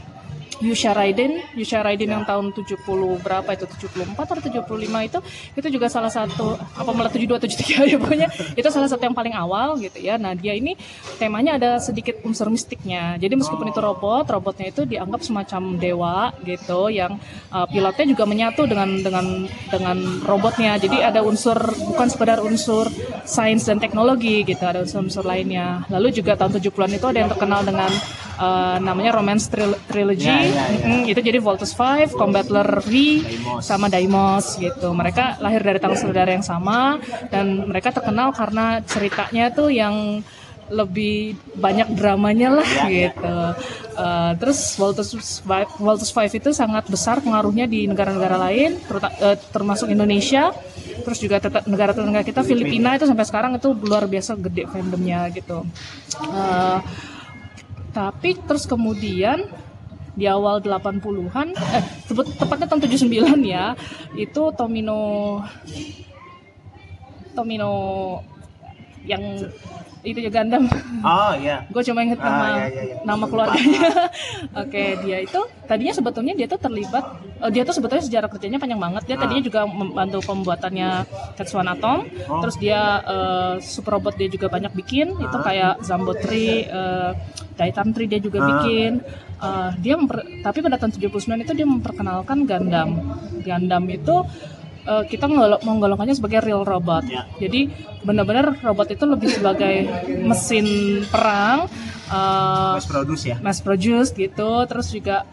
Yusha 0.58 0.90
Raiden, 0.90 1.38
Yusha 1.54 1.80
Raiden 1.82 2.10
yang 2.10 2.24
tahun 2.26 2.50
70 2.50 2.82
berapa 3.22 3.50
itu 3.54 3.64
74 3.66 4.18
atau 4.18 4.42
75 4.42 5.08
itu 5.08 5.18
itu 5.54 5.68
juga 5.70 5.86
salah 5.86 6.10
satu 6.10 6.58
apa 6.58 6.90
malah 6.90 7.10
72 7.10 7.38
73 7.46 7.90
ya 7.94 7.96
pokoknya 7.98 8.28
itu 8.58 8.68
salah 8.68 8.90
satu 8.90 9.02
yang 9.06 9.14
paling 9.14 9.34
awal 9.34 9.78
gitu 9.78 9.98
ya. 10.02 10.18
Nah, 10.18 10.34
dia 10.34 10.54
ini 10.58 10.74
temanya 11.16 11.56
ada 11.56 11.78
sedikit 11.78 12.18
unsur 12.26 12.50
mistiknya. 12.50 13.14
Jadi 13.16 13.34
meskipun 13.38 13.70
itu 13.70 13.78
robot, 13.78 14.26
robotnya 14.26 14.70
itu 14.70 14.82
dianggap 14.82 15.22
semacam 15.22 15.78
dewa 15.78 16.34
gitu 16.42 16.90
yang 16.90 17.16
uh, 17.54 17.66
pilotnya 17.70 18.06
juga 18.10 18.24
menyatu 18.26 18.66
dengan 18.66 18.98
dengan 19.00 19.26
dengan 19.70 19.96
robotnya. 20.26 20.74
Jadi 20.76 21.02
ada 21.02 21.22
unsur 21.22 21.56
bukan 21.86 22.08
sekedar 22.10 22.42
unsur 22.42 22.90
sains 23.22 23.62
dan 23.66 23.78
teknologi 23.78 24.42
gitu, 24.42 24.62
ada 24.66 24.82
unsur-unsur 24.82 25.22
lainnya. 25.22 25.86
Lalu 25.92 26.18
juga 26.18 26.34
tahun 26.34 26.58
70-an 26.58 26.92
itu 26.98 27.06
ada 27.06 27.18
yang 27.22 27.30
terkenal 27.30 27.60
dengan 27.62 27.90
uh, 28.38 28.76
namanya 28.80 29.18
Romance 29.18 29.50
Trilogy. 29.90 30.30
Ya, 30.30 30.40
ya, 30.46 30.64
ya. 30.70 30.86
Mm, 30.86 31.02
itu 31.10 31.20
jadi 31.20 31.38
Voltus 31.42 31.74
5, 31.74 32.14
Combattler 32.14 32.80
V, 32.80 32.92
Daimos. 33.20 33.62
sama 33.66 33.86
Daimos 33.90 34.56
gitu. 34.56 34.94
Mereka 34.94 35.42
lahir 35.42 35.60
dari 35.60 35.78
tangan 35.82 35.98
saudara 35.98 36.30
yang 36.30 36.46
sama 36.46 37.02
dan 37.28 37.66
mereka 37.66 37.90
terkenal 37.90 38.30
karena 38.32 38.80
ceritanya 38.86 39.50
tuh 39.50 39.68
yang 39.68 40.22
lebih 40.68 41.32
banyak 41.56 41.96
dramanya 41.96 42.60
lah 42.60 42.68
ya, 42.84 43.08
gitu. 43.08 43.24
Ya. 43.24 43.56
Uh, 43.98 44.32
terus 44.36 44.76
Voltus 44.76 45.10
5, 45.16 45.80
Voltus 45.80 46.12
5 46.12 46.38
itu 46.38 46.50
sangat 46.52 46.86
besar 46.86 47.24
pengaruhnya 47.24 47.64
di 47.64 47.88
negara-negara 47.88 48.36
lain, 48.36 48.76
uh, 48.86 49.36
termasuk 49.50 49.88
Indonesia. 49.90 50.52
Terus 50.98 51.18
juga 51.24 51.40
negara 51.64 51.96
tetangga 51.96 52.20
kita 52.20 52.44
Filipina 52.44 52.92
itu 53.00 53.08
sampai 53.08 53.24
sekarang 53.24 53.56
itu 53.56 53.72
luar 53.72 54.04
biasa 54.04 54.36
gede 54.36 54.68
fandomnya 54.68 55.32
gitu. 55.32 55.64
Uh, 56.20 56.84
tapi 57.98 58.38
terus 58.46 58.62
kemudian 58.62 59.42
di 60.14 60.30
awal 60.30 60.62
80-an 60.62 61.50
eh 61.54 61.84
tepatnya 62.38 62.70
tahun 62.70 62.82
79 62.86 63.42
ya 63.42 63.74
itu 64.14 64.42
Tomino 64.54 65.02
Tomino 67.34 67.74
yang 69.02 69.22
itu 70.06 70.18
juga 70.22 70.40
Gundam. 70.40 70.64
Oh 71.02 71.32
iya. 71.34 71.66
gue 71.66 71.82
cuma 71.82 72.06
inget 72.06 72.18
nama 72.22 72.38
ah, 72.38 72.48
iya, 72.54 72.66
iya, 72.70 72.82
iya. 72.94 72.96
nama 73.02 73.24
keluarganya. 73.26 73.88
Oke, 74.62 74.70
okay, 74.70 74.88
dia 75.02 75.18
itu 75.22 75.40
tadinya 75.66 75.94
sebetulnya 75.94 76.34
dia 76.38 76.46
tuh 76.46 76.60
terlibat 76.62 77.04
uh, 77.42 77.50
dia 77.50 77.62
tuh 77.66 77.74
sebetulnya 77.74 78.04
sejarah 78.06 78.28
kerjanya 78.30 78.58
panjang 78.62 78.78
banget. 78.78 79.02
Dia 79.10 79.16
ah. 79.18 79.20
tadinya 79.26 79.42
juga 79.42 79.60
membantu 79.66 80.18
pembuatannya 80.22 80.88
Tetsuan 81.34 81.66
Atom. 81.66 82.06
Oh. 82.30 82.42
Terus 82.46 82.56
dia 82.62 83.02
uh, 83.02 83.54
super 83.58 83.98
robot 83.98 84.14
dia 84.14 84.30
juga 84.30 84.46
banyak 84.46 84.72
bikin. 84.78 85.18
Ah. 85.18 85.24
Itu 85.26 85.36
kayak 85.42 85.74
Zambo 85.82 86.14
Tree, 86.14 86.66
uh, 86.70 87.12
Titan 87.58 87.90
Tree 87.90 88.06
dia 88.06 88.20
juga 88.22 88.38
ah. 88.42 88.46
bikin. 88.46 88.92
Uh, 89.38 89.70
dia 89.78 89.94
memper, 89.94 90.26
tapi 90.42 90.58
pada 90.66 90.82
tahun 90.82 90.98
79 90.98 91.46
itu 91.46 91.52
dia 91.54 91.66
memperkenalkan 91.66 92.42
Gundam. 92.46 92.90
Gundam 93.42 93.84
itu 93.86 94.26
uh, 94.88 95.04
kita 95.04 95.28
menggolongkannya 95.60 96.16
sebagai 96.16 96.40
real 96.40 96.64
robot. 96.64 97.04
Ya. 97.04 97.28
Jadi 97.36 97.68
benar-benar 98.02 98.56
robot 98.64 98.88
itu 98.88 99.04
lebih 99.04 99.28
sebagai 99.28 99.84
mesin 100.24 100.66
perang, 101.12 101.68
uh, 102.08 102.80
mass 102.80 102.88
produce 102.88 103.22
ya. 103.28 103.36
Mass 103.44 103.60
produce 103.60 104.10
gitu, 104.16 104.50
terus 104.64 104.88
juga 104.88 105.28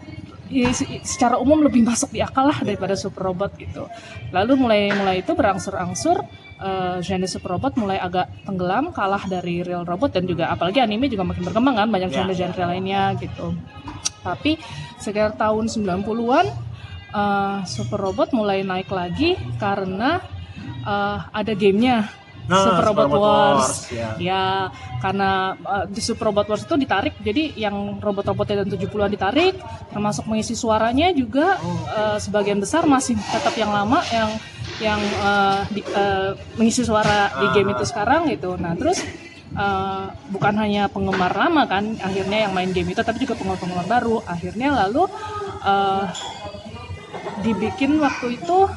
ya, 0.51 0.69
secara 1.01 1.39
umum 1.39 1.63
lebih 1.63 1.81
masuk 1.88 2.12
di 2.12 2.19
akal 2.19 2.51
lah 2.51 2.59
daripada 2.59 3.00
super 3.00 3.31
robot 3.31 3.55
gitu. 3.55 3.88
Lalu 4.35 4.53
mulai 4.59 4.81
mulai 4.91 5.15
itu 5.24 5.31
berangsur-angsur 5.31 6.19
uh, 6.59 6.97
genre 7.00 7.27
super 7.31 7.55
robot 7.55 7.79
mulai 7.79 7.97
agak 7.97 8.27
tenggelam, 8.43 8.91
kalah 8.91 9.24
dari 9.25 9.63
real 9.63 9.88
robot 9.88 10.12
dan 10.12 10.27
juga 10.27 10.51
apalagi 10.51 10.83
anime 10.83 11.07
juga 11.07 11.24
makin 11.24 11.47
berkembang 11.47 11.75
kan, 11.79 11.88
banyak 11.88 12.12
ya. 12.12 12.15
genre-genre 12.21 12.63
lainnya 12.67 13.15
gitu. 13.17 13.55
Tapi 14.25 14.57
sekitar 14.97 15.38
tahun 15.38 15.69
90-an 15.69 16.64
uh, 17.15 17.63
Super 17.63 18.03
Robot 18.03 18.36
mulai 18.36 18.67
naik 18.67 18.91
lagi 18.91 19.39
karena 19.55 20.19
uh, 20.84 21.31
ada 21.31 21.55
gamenya 21.55 22.12
Nah, 22.45 22.62
Super 22.62 22.93
Robot, 22.93 23.05
Robot 23.10 23.22
Wars, 23.25 23.57
Wars 23.57 23.77
ya. 23.89 24.10
ya 24.22 24.43
karena 25.01 25.57
uh, 25.65 25.86
di 25.89 25.98
Super 25.98 26.29
Robot 26.29 26.45
Wars 26.53 26.62
itu 26.62 26.77
ditarik 26.77 27.17
jadi 27.17 27.57
yang 27.57 27.98
robot-robotnya 27.98 28.62
dan 28.62 28.69
70-an 28.69 29.10
ditarik 29.10 29.57
termasuk 29.89 30.29
mengisi 30.29 30.53
suaranya 30.53 31.10
juga 31.10 31.57
oh. 31.57 31.89
uh, 31.89 32.17
sebagian 32.22 32.62
besar 32.62 32.86
masih 32.86 33.17
tetap 33.34 33.57
yang 33.57 33.74
lama 33.74 33.98
yang 34.13 34.29
yang 34.77 35.01
uh, 35.25 35.65
di, 35.74 35.81
uh, 35.98 36.38
mengisi 36.62 36.86
suara 36.86 37.34
ah. 37.34 37.41
di 37.41 37.45
game 37.57 37.74
itu 37.74 37.86
sekarang 37.88 38.29
gitu 38.29 38.53
nah 38.62 38.77
terus 38.77 39.01
uh, 39.57 40.13
bukan 40.29 40.53
hanya 40.62 40.86
penggemar 40.86 41.34
lama 41.34 41.65
kan 41.65 41.98
akhirnya 41.98 42.45
yang 42.45 42.53
main 42.53 42.69
game 42.69 42.93
itu 42.93 43.01
tapi 43.01 43.25
juga 43.25 43.34
penggemar-penggemar 43.41 43.89
baru 43.89 44.22
akhirnya 44.22 44.86
lalu 44.86 45.10
uh, 45.65 46.05
dibikin 47.44 47.98
waktu 48.00 48.39
itu 48.39 48.70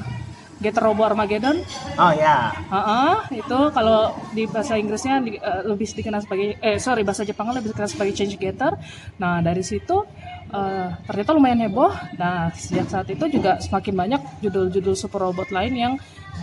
Get 0.59 0.75
Robo 0.75 1.07
Armageddon. 1.07 1.62
Oh 1.95 2.11
ya. 2.11 2.50
Uh 2.67 2.75
-uh, 2.75 3.15
itu 3.31 3.59
kalau 3.71 4.11
di 4.35 4.43
bahasa 4.50 4.75
Inggrisnya 4.75 5.23
di, 5.23 5.38
uh, 5.38 5.62
lebih 5.62 5.87
dikenal 5.87 6.27
sebagai 6.27 6.59
eh 6.59 6.83
sorry 6.83 7.07
bahasa 7.07 7.23
Jepangnya 7.23 7.62
lebih 7.62 7.71
dikenal 7.71 7.87
sebagai 7.87 8.15
change 8.19 8.35
getter. 8.43 8.75
Nah 9.23 9.38
dari 9.38 9.62
situ 9.62 10.03
uh, 10.50 10.88
ternyata 11.07 11.31
lumayan 11.31 11.62
heboh. 11.62 11.95
Nah 12.19 12.50
sejak 12.59 12.91
saat 12.91 13.07
itu 13.07 13.31
juga 13.31 13.62
semakin 13.62 13.95
banyak 13.95 14.23
judul-judul 14.43 14.99
super 14.99 15.31
robot 15.31 15.55
lain 15.55 15.75
yang 15.79 15.93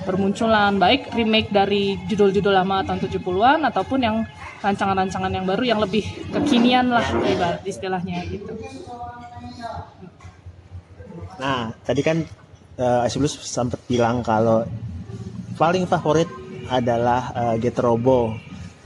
bermunculan 0.08 0.80
baik 0.80 1.12
remake 1.12 1.52
dari 1.52 2.00
judul-judul 2.08 2.56
lama 2.56 2.88
tahun 2.88 3.00
70-an 3.12 3.68
ataupun 3.68 4.00
yang 4.00 4.24
rancangan-rancangan 4.64 5.32
yang 5.32 5.44
baru 5.48 5.64
yang 5.76 5.80
lebih 5.84 6.04
kekinian 6.32 6.88
lah 6.88 7.04
istilahnya 7.68 8.24
gitu. 8.32 8.56
Nah, 11.36 11.72
tadi 11.84 12.02
kan 12.02 12.24
uh, 12.80 13.06
Asiblus 13.06 13.36
sempat 13.44 13.80
bilang 13.88 14.24
kalau 14.24 14.64
paling 15.60 15.88
favorit 15.88 16.28
adalah 16.72 17.32
uh, 17.36 17.56
Get 17.60 17.78
Robo. 17.80 18.36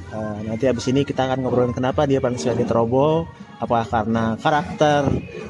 Uh, 0.10 0.42
nanti 0.42 0.66
abis 0.66 0.90
ini 0.90 1.06
kita 1.06 1.30
akan 1.30 1.46
ngobrolin 1.46 1.70
kenapa 1.70 2.10
dia 2.10 2.18
paling 2.18 2.42
suka 2.42 2.58
Get 2.58 2.74
Robo. 2.74 3.30
Apakah 3.60 3.92
karena 3.92 4.40
karakter 4.40 5.04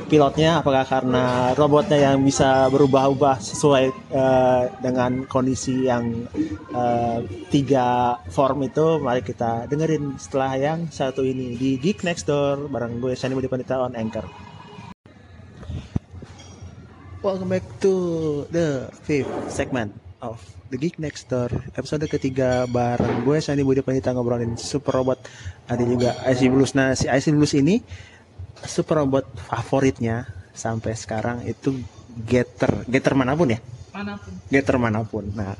pilotnya, 0.09 0.65
apakah 0.65 0.81
karena 0.81 1.53
robotnya 1.53 2.09
yang 2.09 2.25
bisa 2.25 2.65
berubah-ubah 2.73 3.37
sesuai 3.37 3.85
uh, 4.09 4.65
dengan 4.81 5.29
kondisi 5.29 5.85
yang 5.85 6.25
uh, 6.73 7.21
tiga 7.53 8.17
form 8.33 8.65
itu. 8.65 8.97
Mari 8.97 9.21
kita 9.21 9.69
dengerin 9.69 10.17
setelah 10.17 10.57
yang 10.57 10.89
satu 10.89 11.21
ini 11.21 11.53
di 11.53 11.77
Geek 11.77 12.01
Next 12.01 12.25
Door 12.25 12.65
bareng 12.73 12.97
gue 12.97 13.13
Shani 13.13 13.37
Budi 13.37 13.45
Pandita 13.45 13.77
on 13.77 13.93
Anchor. 13.93 14.48
Welcome 17.19 17.51
back 17.51 17.67
to 17.83 17.91
the 18.47 18.87
fifth 19.03 19.27
segment 19.51 19.91
of 20.23 20.39
The 20.71 20.79
Geek 20.79 21.03
Next 21.03 21.27
Door. 21.27 21.51
Episode 21.75 22.07
ketiga 22.07 22.63
bareng 22.63 23.27
gue 23.27 23.43
Sandi 23.43 23.59
Budi 23.59 23.83
Panita 23.83 24.15
ngobrolin 24.15 24.55
super 24.55 25.03
robot. 25.03 25.19
Ada 25.67 25.83
juga 25.83 26.15
IC 26.23 26.47
Blues 26.47 26.71
nah 26.79 26.95
si 26.95 27.11
IC 27.11 27.35
Blues 27.35 27.51
ini 27.59 27.83
super 28.63 29.03
robot 29.03 29.35
favoritnya 29.35 30.31
sampai 30.55 30.95
sekarang 30.95 31.43
itu 31.43 31.83
Getter. 32.23 32.87
Getter 32.87 33.11
mana 33.19 33.35
pun 33.35 33.51
ya? 33.51 33.59
Mana 33.91 34.15
pun. 34.15 34.31
Getter 34.47 34.79
mana 34.79 35.03
pun. 35.03 35.27
Nah 35.27 35.59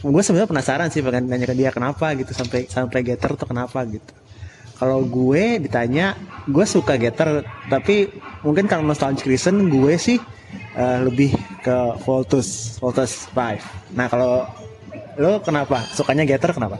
gue 0.00 0.22
sebenarnya 0.24 0.48
penasaran 0.48 0.88
sih 0.88 1.04
pengen 1.04 1.28
nanya 1.28 1.44
ke 1.44 1.52
dia 1.52 1.76
kenapa 1.76 2.16
gitu 2.16 2.32
sampai 2.32 2.72
sampai 2.72 3.04
Getter 3.04 3.36
tuh 3.36 3.44
kenapa 3.44 3.84
gitu. 3.84 4.16
Kalau 4.80 5.04
gue 5.04 5.60
ditanya 5.60 6.16
gue 6.48 6.64
suka 6.64 6.96
Getter 6.96 7.44
tapi 7.68 8.08
mungkin 8.40 8.64
kalau 8.64 8.80
nostalgic 8.80 9.28
reason 9.28 9.68
gue 9.68 10.00
sih 10.00 10.16
uh, 10.76 10.98
lebih 11.04 11.34
ke 11.64 11.76
Voltus 12.04 12.78
Voltus 12.78 13.26
5 13.34 13.96
nah 13.96 14.06
kalau 14.10 14.46
lo 15.16 15.40
kenapa? 15.40 15.80
Sukanya 15.96 16.28
Getter 16.28 16.52
kenapa? 16.52 16.76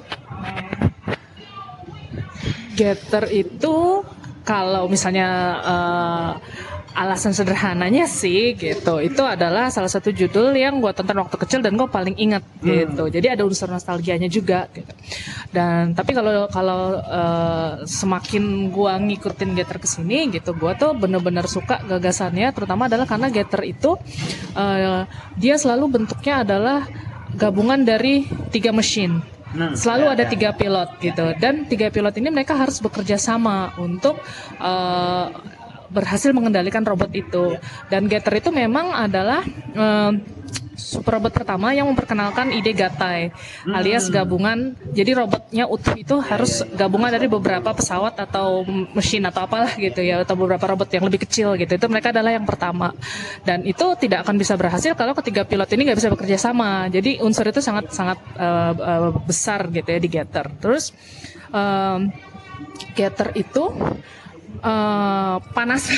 Getter 2.76 3.25
itu 3.32 4.04
kalau 4.44 4.87
misalnya 4.87 5.28
uh, 5.64 6.30
alasan 6.96 7.36
sederhananya 7.36 8.08
sih 8.08 8.56
gitu. 8.56 9.04
Itu 9.04 9.20
adalah 9.20 9.68
salah 9.68 9.92
satu 9.92 10.08
judul 10.08 10.56
yang 10.56 10.80
gue 10.80 10.88
tonton 10.96 11.20
waktu 11.20 11.36
kecil 11.36 11.60
dan 11.60 11.76
gue 11.76 11.84
paling 11.84 12.16
ingat 12.16 12.40
hmm. 12.40 12.64
gitu. 12.64 13.04
Jadi 13.12 13.26
ada 13.28 13.44
unsur 13.44 13.68
nostalgianya 13.68 14.32
juga 14.32 14.72
gitu. 14.72 14.88
Dan 15.52 15.92
tapi 15.92 16.16
kalau 16.16 16.48
kalau 16.48 16.96
uh, 16.96 17.84
semakin 17.84 18.72
gue 18.72 18.92
ngikutin 19.12 19.52
Getter 19.52 19.78
ke 19.78 19.88
sini 19.88 20.32
gitu 20.32 20.56
gue 20.56 20.72
tuh 20.80 20.96
bener-bener 20.96 21.44
suka 21.44 21.84
gagasannya 21.84 22.48
terutama 22.56 22.88
adalah 22.88 23.04
karena 23.04 23.28
Getter 23.28 23.62
itu 23.68 24.00
uh, 24.56 25.04
dia 25.36 25.60
selalu 25.60 26.00
bentuknya 26.00 26.42
adalah 26.42 26.88
gabungan 27.36 27.84
dari 27.84 28.24
tiga 28.48 28.72
mesin. 28.72 29.20
Nah, 29.56 29.72
selalu 29.72 30.10
ya, 30.10 30.12
ada 30.18 30.24
ya. 30.26 30.30
tiga 30.32 30.50
pilot 30.52 30.90
gitu. 31.00 31.26
Dan 31.38 31.64
tiga 31.70 31.88
pilot 31.88 32.14
ini 32.20 32.28
mereka 32.28 32.58
harus 32.58 32.82
bekerja 32.82 33.16
sama 33.16 33.72
untuk 33.80 34.20
uh, 34.60 35.32
berhasil 35.96 36.28
mengendalikan 36.36 36.84
robot 36.84 37.08
itu. 37.16 37.56
Dan 37.88 38.12
Getter 38.12 38.36
itu 38.36 38.52
memang 38.52 38.92
adalah 38.92 39.40
uh, 39.72 40.12
super 40.76 41.16
robot 41.18 41.32
pertama 41.32 41.72
yang 41.72 41.88
memperkenalkan 41.88 42.52
ide 42.52 42.76
gatai 42.76 43.32
hmm. 43.32 43.72
alias 43.72 44.12
gabungan. 44.12 44.76
Jadi 44.92 45.16
robotnya 45.16 45.64
utuh 45.64 45.96
itu 45.96 46.20
harus 46.20 46.60
gabungan 46.76 47.08
dari 47.08 47.26
beberapa 47.26 47.72
pesawat 47.72 48.20
atau 48.20 48.62
mesin 48.92 49.24
atau 49.24 49.48
apalah 49.48 49.72
gitu 49.74 50.04
ya 50.04 50.22
atau 50.22 50.36
beberapa 50.36 50.62
robot 50.76 50.92
yang 50.92 51.08
lebih 51.08 51.24
kecil 51.24 51.56
gitu. 51.56 51.80
Itu 51.80 51.88
mereka 51.88 52.12
adalah 52.12 52.36
yang 52.36 52.44
pertama. 52.44 52.92
Dan 53.42 53.64
itu 53.64 53.96
tidak 53.96 54.28
akan 54.28 54.36
bisa 54.36 54.54
berhasil 54.54 54.92
kalau 54.92 55.16
ketiga 55.16 55.48
pilot 55.48 55.72
ini 55.72 55.90
nggak 55.90 55.98
bisa 55.98 56.12
bekerja 56.12 56.38
sama. 56.38 56.86
Jadi 56.92 57.24
unsur 57.24 57.48
itu 57.48 57.64
sangat 57.64 57.90
sangat 57.90 58.20
uh, 58.36 58.72
uh, 58.76 59.10
besar 59.24 59.72
gitu 59.72 59.88
ya 59.88 59.98
di 59.98 60.08
Getter. 60.12 60.46
Terus 60.60 60.92
um, 61.50 62.12
Getter 62.92 63.32
itu 63.32 63.73
uh, 64.62 65.36
panas. 65.52 65.88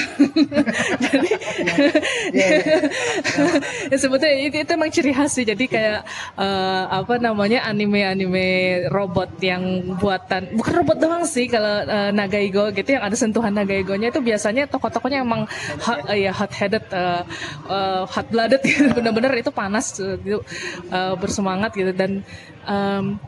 Jadi 1.04 1.30
ya, 2.34 2.48
sebetulnya 4.02 4.36
itu, 4.38 4.56
itu 4.62 4.70
emang 4.72 4.90
ciri 4.90 5.12
khas 5.14 5.34
sih. 5.36 5.44
Jadi 5.46 5.68
kayak 5.70 6.06
uh, 6.38 6.84
apa 7.02 7.18
namanya 7.18 7.66
anime-anime 7.66 8.88
robot 8.90 9.30
yang 9.42 9.94
buatan 9.98 10.54
bukan 10.54 10.72
robot 10.82 10.96
doang 10.98 11.24
sih 11.28 11.46
kalau 11.46 11.84
uh, 11.84 12.10
Nagaigo 12.10 12.70
gitu 12.74 12.98
yang 12.98 13.04
ada 13.04 13.16
sentuhan 13.18 13.54
Nagaigonya 13.54 14.10
itu 14.10 14.20
biasanya 14.22 14.66
tokoh-tokohnya 14.70 15.22
emang 15.22 15.46
hot, 15.82 16.00
uh, 16.08 16.16
ya 16.16 16.32
hot 16.34 16.52
headed 16.54 16.84
uh, 16.90 17.22
uh, 17.68 18.02
hot 18.06 18.26
blooded 18.30 18.62
gitu. 18.64 18.90
Bener-bener 18.98 19.32
itu 19.38 19.50
panas 19.54 19.94
gitu 19.96 20.42
uh, 20.90 21.14
bersemangat 21.18 21.74
gitu 21.74 21.92
dan 21.94 22.22
um, 22.68 23.18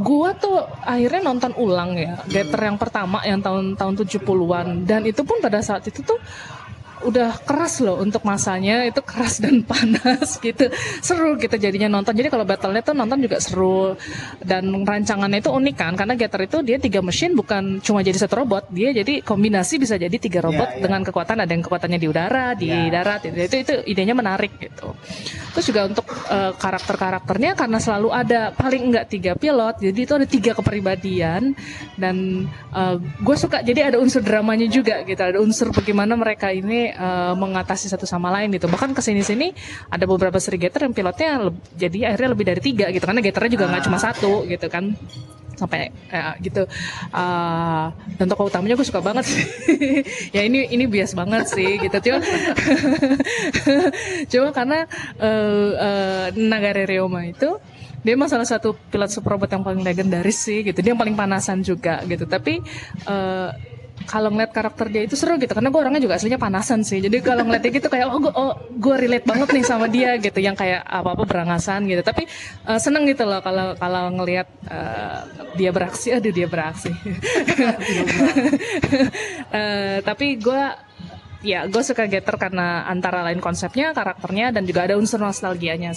gua 0.00 0.32
tuh 0.32 0.64
akhirnya 0.84 1.20
nonton 1.20 1.52
ulang 1.60 1.96
ya 1.96 2.16
Getter 2.24 2.60
yang 2.60 2.80
pertama 2.80 3.20
yang 3.24 3.44
tahun 3.44 3.76
tahun 3.76 3.94
70-an 4.00 4.88
dan 4.88 5.04
itu 5.04 5.20
pun 5.20 5.36
pada 5.44 5.60
saat 5.60 5.84
itu 5.84 6.00
tuh 6.00 6.16
udah 7.04 7.44
keras 7.44 7.84
loh 7.84 8.00
untuk 8.00 8.24
masanya 8.24 8.86
itu 8.88 9.02
keras 9.04 9.38
dan 9.44 9.60
panas 9.66 10.40
gitu. 10.40 10.70
Seru 11.04 11.36
gitu 11.36 11.56
jadinya 11.60 11.90
nonton. 11.90 12.16
Jadi 12.16 12.28
kalau 12.32 12.48
battlenya 12.48 12.82
tuh 12.86 12.94
nonton 12.96 13.18
juga 13.20 13.36
seru. 13.42 13.98
Dan 14.40 14.86
rancangannya 14.86 15.42
itu 15.42 15.50
unik 15.52 15.76
kan 15.76 15.92
karena 15.98 16.14
Gator 16.16 16.40
itu 16.46 16.58
dia 16.64 16.80
tiga 16.80 17.04
mesin 17.04 17.36
bukan 17.36 17.82
cuma 17.84 18.00
jadi 18.00 18.16
satu 18.16 18.44
robot. 18.44 18.72
Dia 18.72 18.94
jadi 18.96 19.20
kombinasi 19.20 19.76
bisa 19.82 20.00
jadi 20.00 20.14
tiga 20.16 20.40
robot 20.40 20.68
yeah, 20.72 20.76
yeah. 20.78 20.84
dengan 20.88 21.00
kekuatan 21.04 21.36
ada 21.44 21.50
yang 21.52 21.64
kekuatannya 21.64 21.98
di 22.00 22.08
udara 22.08 22.46
di 22.56 22.70
yeah. 22.70 22.88
darat 22.88 23.20
itu, 23.28 23.36
itu 23.36 23.56
itu 23.66 23.74
idenya 23.90 24.14
menarik 24.16 24.56
gitu. 24.56 24.96
Terus 25.52 25.64
juga 25.68 25.88
untuk 25.88 26.06
uh, 26.28 26.52
karakter 26.56 26.96
karakternya 26.96 27.52
karena 27.56 27.78
selalu 27.80 28.08
ada 28.12 28.52
paling 28.54 28.92
enggak 28.92 29.06
tiga 29.10 29.32
pilot 29.36 29.80
jadi 29.80 29.98
itu 29.98 30.12
ada 30.16 30.26
tiga 30.28 30.52
kepribadian. 30.56 31.52
Dan 31.96 32.46
uh, 32.72 32.94
eh, 32.94 32.96
gue 33.00 33.36
suka 33.36 33.64
jadi 33.64 33.92
ada 33.92 33.96
unsur 33.98 34.20
dramanya 34.20 34.68
juga 34.68 35.00
gitu 35.02 35.18
ada 35.18 35.38
unsur 35.40 35.72
bagaimana 35.72 36.12
mereka 36.14 36.52
ini 36.52 36.85
uh, 36.94 37.34
mengatasi 37.34 37.90
satu 37.90 38.04
sama 38.04 38.30
lain 38.34 38.52
gitu. 38.54 38.70
Bahkan 38.70 38.92
ke 38.92 39.02
sini 39.02 39.22
sini 39.24 39.50
ada 39.90 40.04
beberapa 40.04 40.36
seri 40.38 40.60
gator 40.60 40.86
yang 40.86 40.94
pilotnya 40.94 41.50
jadi 41.74 42.12
akhirnya 42.12 42.30
lebih 42.36 42.46
dari 42.46 42.60
tiga 42.60 42.86
gitu. 42.92 43.04
Karena 43.04 43.22
gatornya 43.22 43.50
juga 43.56 43.64
nggak 43.70 43.82
ah. 43.82 43.86
cuma 43.86 43.98
satu 43.98 44.32
gitu 44.46 44.66
kan. 44.70 44.94
Sampai 45.56 45.88
ya, 46.12 46.36
gitu. 46.44 46.68
Uh, 47.16 47.88
dan 48.20 48.28
tokoh 48.28 48.52
utamanya 48.52 48.76
gue 48.76 48.86
suka 48.86 49.00
banget 49.00 49.24
sih. 49.24 49.44
Ya 50.36 50.44
ini 50.44 50.68
ini 50.68 50.84
bias 50.84 51.16
banget 51.16 51.48
sih 51.48 51.80
gitu. 51.80 51.96
Cuma 52.04 52.18
cuma 54.32 54.48
karena 54.52 54.84
uh, 55.16 55.70
uh, 55.72 56.26
Nagare 56.36 56.84
Ryoma 56.84 57.24
itu 57.24 57.56
dia 58.06 58.14
emang 58.14 58.30
salah 58.30 58.46
satu 58.46 58.78
pilot 58.92 59.10
super 59.10 59.34
robot 59.34 59.50
yang 59.50 59.66
paling 59.66 59.82
legendaris 59.82 60.38
sih 60.38 60.62
gitu. 60.62 60.78
Dia 60.78 60.94
yang 60.94 61.00
paling 61.00 61.18
panasan 61.18 61.64
juga 61.64 62.04
gitu. 62.06 62.28
Tapi 62.28 62.62
uh, 63.08 63.50
kalau 64.04 64.28
ngeliat 64.28 64.52
karakter 64.52 64.92
dia 64.92 65.02
itu 65.08 65.16
seru 65.16 65.40
gitu 65.40 65.56
karena 65.56 65.72
gue 65.72 65.80
orangnya 65.80 66.02
juga 66.04 66.20
aslinya 66.20 66.36
panasan 66.36 66.84
sih. 66.84 67.00
Jadi 67.00 67.24
kalau 67.24 67.48
ngeliatnya 67.48 67.72
gitu 67.72 67.88
kayak 67.88 68.06
oh 68.12 68.20
gue 68.20 68.32
oh, 68.36 68.52
gue 68.76 68.94
relate 69.00 69.24
banget 69.24 69.48
nih 69.56 69.64
sama 69.64 69.88
dia 69.88 70.20
gitu 70.20 70.36
yang 70.38 70.52
kayak 70.52 70.84
apa 70.84 71.16
apa 71.16 71.24
berangasan 71.24 71.88
gitu. 71.88 72.04
Tapi 72.04 72.28
uh, 72.68 72.76
seneng 72.76 73.08
gitu 73.08 73.24
loh 73.24 73.40
kalau 73.40 73.72
kalau 73.80 74.12
ngelihat 74.12 74.46
uh, 74.68 75.24
dia 75.56 75.72
beraksi. 75.72 76.12
Aduh 76.12 76.30
dia 76.30 76.46
beraksi. 76.46 76.92
Uh, 79.50 79.98
tapi 80.08 80.36
gue 80.36 80.62
ya 81.40 81.64
gue 81.66 81.82
suka 81.82 82.04
Getter 82.06 82.36
karena 82.36 82.84
antara 82.86 83.24
lain 83.24 83.40
konsepnya 83.40 83.96
karakternya 83.96 84.52
dan 84.52 84.68
juga 84.68 84.86
ada 84.86 84.94
unsur 85.00 85.18
nostalgianya. 85.18 85.96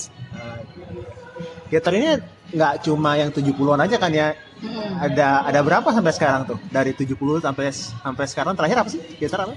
Getter 1.69 1.93
ini 1.93 2.09
nggak 2.49 2.89
cuma 2.89 3.13
yang 3.13 3.29
70-an 3.29 3.85
aja 3.85 4.01
kan 4.01 4.09
ya 4.09 4.33
Hmm. 4.60 5.00
Ada 5.00 5.48
ada 5.48 5.60
berapa 5.63 5.88
sampai 5.88 6.12
sekarang 6.12 6.43
tuh? 6.43 6.60
Dari 6.67 6.91
70 6.91 7.15
sampai 7.39 7.72
sampai 7.72 8.26
sekarang 8.28 8.54
terakhir 8.60 8.78
apa 8.84 8.89
sih? 8.91 9.00
Getar 9.15 9.48
apa? 9.48 9.56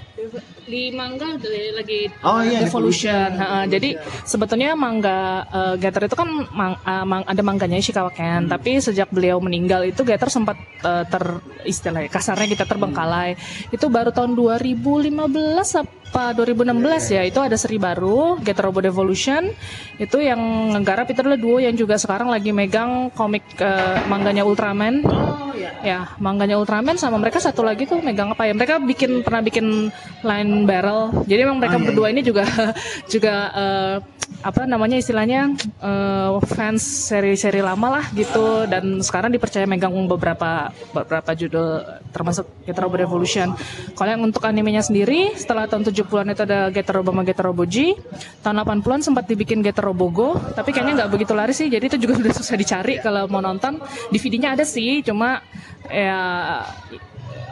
Di 0.63 0.95
manga 0.95 1.35
lagi 1.75 2.07
oh, 2.23 2.39
iya, 2.39 2.63
Evolution. 2.63 3.35
Nah, 3.35 3.67
jadi 3.67 3.99
sebetulnya 4.23 4.79
manga 4.79 5.43
uh, 5.51 5.75
Getter 5.75 6.07
itu 6.07 6.15
kan 6.15 6.29
mang, 6.55 6.79
uh, 6.87 7.03
mang, 7.03 7.27
ada 7.27 7.41
mangganya 7.43 7.83
Ishikawa 7.83 8.15
Ken, 8.15 8.47
hmm. 8.47 8.51
tapi 8.55 8.79
sejak 8.79 9.11
beliau 9.11 9.43
meninggal 9.43 9.83
itu 9.83 10.07
Getter 10.07 10.31
sempat 10.31 10.55
uh, 10.87 11.03
ter 11.03 11.23
istilahnya 11.67 12.07
kasarnya 12.07 12.47
kita 12.47 12.63
terbengkalai. 12.63 13.35
Hmm. 13.35 13.75
Itu 13.75 13.91
baru 13.91 14.15
tahun 14.15 14.39
2015 14.39 16.02
apa 16.13 16.29
2016 16.37 17.09
ya 17.09 17.25
itu 17.25 17.41
ada 17.41 17.57
seri 17.57 17.81
baru 17.81 18.37
Get 18.37 18.61
Robot 18.61 18.85
Evolution 18.85 19.49
itu 19.97 20.21
yang 20.21 20.37
nggarap 20.77 21.09
itu 21.09 21.25
adalah 21.25 21.41
duo 21.41 21.57
yang 21.57 21.73
juga 21.73 21.97
sekarang 21.97 22.29
lagi 22.29 22.53
megang 22.53 23.09
komik 23.17 23.41
uh, 23.57 24.05
mangganya 24.05 24.45
Ultraman 24.45 25.01
oh, 25.09 25.57
ya. 25.57 25.73
ya 25.81 25.99
mangganya 26.21 26.61
Ultraman 26.61 27.01
sama 27.01 27.17
mereka 27.17 27.41
satu 27.41 27.65
lagi 27.65 27.89
tuh 27.89 27.97
megang 28.05 28.29
apa 28.29 28.45
ya 28.45 28.53
mereka 28.53 28.77
bikin 28.77 29.25
pernah 29.25 29.41
bikin 29.41 29.89
line 30.21 30.53
barrel 30.69 31.25
jadi 31.25 31.49
emang 31.49 31.57
mereka 31.57 31.77
oh, 31.77 31.79
iya, 31.81 31.87
berdua 31.89 32.05
iya. 32.05 32.13
ini 32.13 32.21
juga 32.21 32.43
juga 33.13 33.33
uh, 33.49 33.97
apa 34.43 34.67
namanya 34.67 34.99
istilahnya 34.99 35.55
uh, 35.79 36.35
fans 36.43 36.83
seri-seri 36.83 37.63
lama 37.63 37.99
lah 37.99 38.05
gitu 38.11 38.67
dan 38.67 38.99
sekarang 38.99 39.31
dipercaya 39.31 39.63
megang 39.63 39.95
beberapa 40.03 40.71
beberapa 40.91 41.31
judul 41.31 41.79
termasuk 42.11 42.45
Get 42.67 42.75
Robot 42.75 43.07
Evolution. 43.07 43.55
Kalau 43.95 44.09
yang 44.11 44.23
untuk 44.23 44.43
animenya 44.43 44.83
sendiri 44.83 45.31
setelah 45.39 45.67
tahun 45.67 45.87
70 45.87 46.02
70-an 46.05 46.27
itu 46.35 46.41
ada 46.43 46.59
Getter 46.69 46.93
Robo 46.99 47.09
sama 47.15 47.23
Getter 47.23 47.45
Robo 47.47 47.63
G. 47.63 47.97
Tahun 48.43 48.55
80-an 48.61 49.01
sempat 49.01 49.25
dibikin 49.25 49.63
Getter 49.63 49.83
Robo 49.83 50.11
Go, 50.11 50.35
tapi 50.53 50.75
kayaknya 50.75 51.03
nggak 51.03 51.11
begitu 51.11 51.33
laris 51.33 51.57
sih. 51.57 51.67
Jadi 51.71 51.89
itu 51.89 51.97
juga 52.03 52.15
sudah 52.19 52.33
susah 52.35 52.55
dicari 52.59 52.99
kalau 52.99 53.25
mau 53.31 53.39
nonton. 53.39 53.79
DVD-nya 54.11 54.59
ada 54.59 54.65
sih, 54.67 55.01
cuma 55.01 55.41
ya 55.87 56.61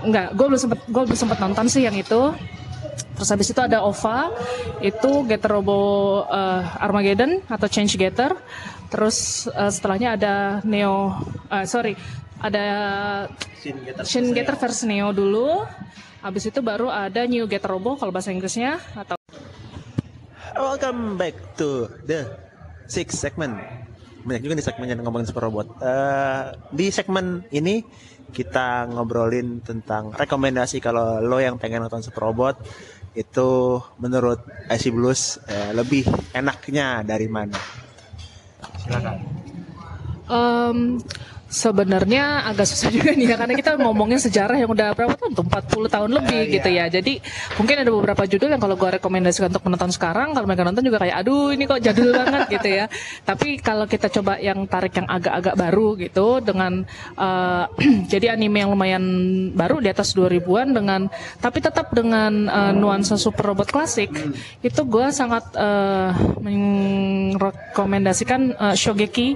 nggak. 0.04 0.36
Gue 0.36 0.46
belum 0.52 0.60
sempat 0.60 0.80
gue 0.86 1.02
belum 1.08 1.18
sempat 1.18 1.38
nonton 1.40 1.66
sih 1.72 1.88
yang 1.88 1.96
itu. 1.96 2.36
Terus 3.16 3.30
habis 3.30 3.48
itu 3.54 3.62
ada 3.62 3.86
OVA, 3.86 4.34
itu 4.82 5.24
Getter 5.30 5.52
Robo 5.54 5.80
uh, 6.26 6.62
Armageddon 6.82 7.46
atau 7.48 7.70
Change 7.70 7.96
Getter. 7.96 8.34
Terus 8.92 9.48
uh, 9.48 9.72
setelahnya 9.72 10.20
ada 10.20 10.34
Neo, 10.68 11.16
uh, 11.48 11.64
sorry, 11.64 11.96
ada 12.42 12.66
Shin 14.02 14.34
Getter 14.34 14.58
versi 14.58 14.90
Neo 14.90 15.14
dulu. 15.14 15.62
Habis 16.22 16.54
itu 16.54 16.62
baru 16.62 16.90
ada 16.90 17.26
New 17.26 17.46
Getter 17.50 17.70
Robo 17.70 17.98
kalau 17.98 18.14
bahasa 18.14 18.34
Inggrisnya 18.34 18.78
atau 18.94 19.18
Welcome 20.52 21.18
back 21.18 21.58
to 21.58 21.90
the 22.06 22.28
six 22.86 23.18
segment. 23.18 23.58
Banyak 24.22 24.46
juga 24.46 24.54
di 24.60 24.66
segmen 24.66 24.86
yang 24.86 25.02
ngomongin 25.02 25.26
super 25.26 25.50
robot. 25.50 25.82
Uh, 25.82 26.54
di 26.70 26.94
segmen 26.94 27.42
ini 27.50 27.82
kita 28.30 28.86
ngobrolin 28.92 29.64
tentang 29.66 30.14
rekomendasi 30.14 30.78
kalau 30.78 31.18
lo 31.24 31.42
yang 31.42 31.58
pengen 31.58 31.82
nonton 31.82 32.06
super 32.06 32.30
robot 32.30 32.62
itu 33.18 33.82
menurut 34.00 34.40
IC 34.72 34.94
Blues 34.94 35.42
uh, 35.50 35.72
lebih 35.74 36.06
enaknya 36.32 37.02
dari 37.02 37.26
mana? 37.28 37.58
Silakan. 38.86 39.18
Um, 40.32 41.02
sebenarnya 41.52 42.48
agak 42.48 42.64
susah 42.64 42.88
juga 42.96 43.12
nih 43.12 43.28
ya 43.28 43.36
karena 43.36 43.54
kita 43.60 43.76
ngomongin 43.76 44.24
sejarah 44.24 44.56
yang 44.56 44.72
udah 44.72 44.96
berapa 44.96 45.20
tahun 45.20 45.36
tuh 45.36 45.46
40 45.46 45.92
tahun 45.92 46.10
lebih 46.24 46.40
uh, 46.40 46.52
gitu 46.56 46.70
iya. 46.72 46.88
ya. 46.88 47.04
Jadi 47.04 47.20
mungkin 47.60 47.76
ada 47.84 47.92
beberapa 47.92 48.24
judul 48.24 48.56
yang 48.56 48.64
kalau 48.64 48.80
gue 48.80 48.90
rekomendasikan 48.98 49.52
untuk 49.52 49.68
menonton 49.68 49.92
sekarang 49.92 50.32
kalau 50.32 50.48
mereka 50.48 50.64
nonton 50.64 50.88
juga 50.88 51.04
kayak 51.04 51.16
aduh 51.20 51.52
ini 51.52 51.68
kok 51.68 51.84
jadul 51.84 52.16
banget 52.24 52.48
gitu 52.48 52.70
ya. 52.72 52.88
Tapi 53.28 53.60
kalau 53.60 53.86
kita 53.86 54.08
coba 54.08 54.40
yang 54.40 54.64
tarik 54.66 54.96
yang 54.96 55.12
agak-agak 55.12 55.56
baru 55.60 56.00
gitu 56.00 56.40
dengan 56.40 56.88
uh, 57.20 57.68
jadi 58.12 58.34
anime 58.34 58.64
yang 58.64 58.72
lumayan 58.72 59.04
baru 59.52 59.84
di 59.84 59.92
atas 59.92 60.16
2000-an 60.16 60.72
dengan 60.72 61.12
tapi 61.44 61.60
tetap 61.60 61.92
dengan 61.92 62.48
uh, 62.48 62.72
nuansa 62.72 63.20
super 63.20 63.52
robot 63.52 63.68
klasik 63.68 64.08
hmm. 64.14 64.64
itu 64.64 64.82
gue 64.88 65.12
sangat 65.12 65.44
uh, 65.60 66.16
merekomendasikan 66.40 68.56
uh, 68.56 68.76
Shogeki 68.78 69.36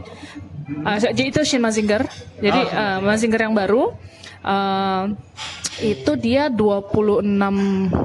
Uh, 0.65 0.97
jadi 0.97 1.21
itu 1.30 1.39
Shin 1.45 1.62
Mazinger. 1.62 2.06
Jadi 2.41 2.62
uh, 2.73 2.99
Mazinger 3.06 3.41
yang 3.45 3.54
baru. 3.54 3.93
Uh, 4.45 5.13
itu 5.84 6.15
dia 6.15 6.47
26 6.47 7.25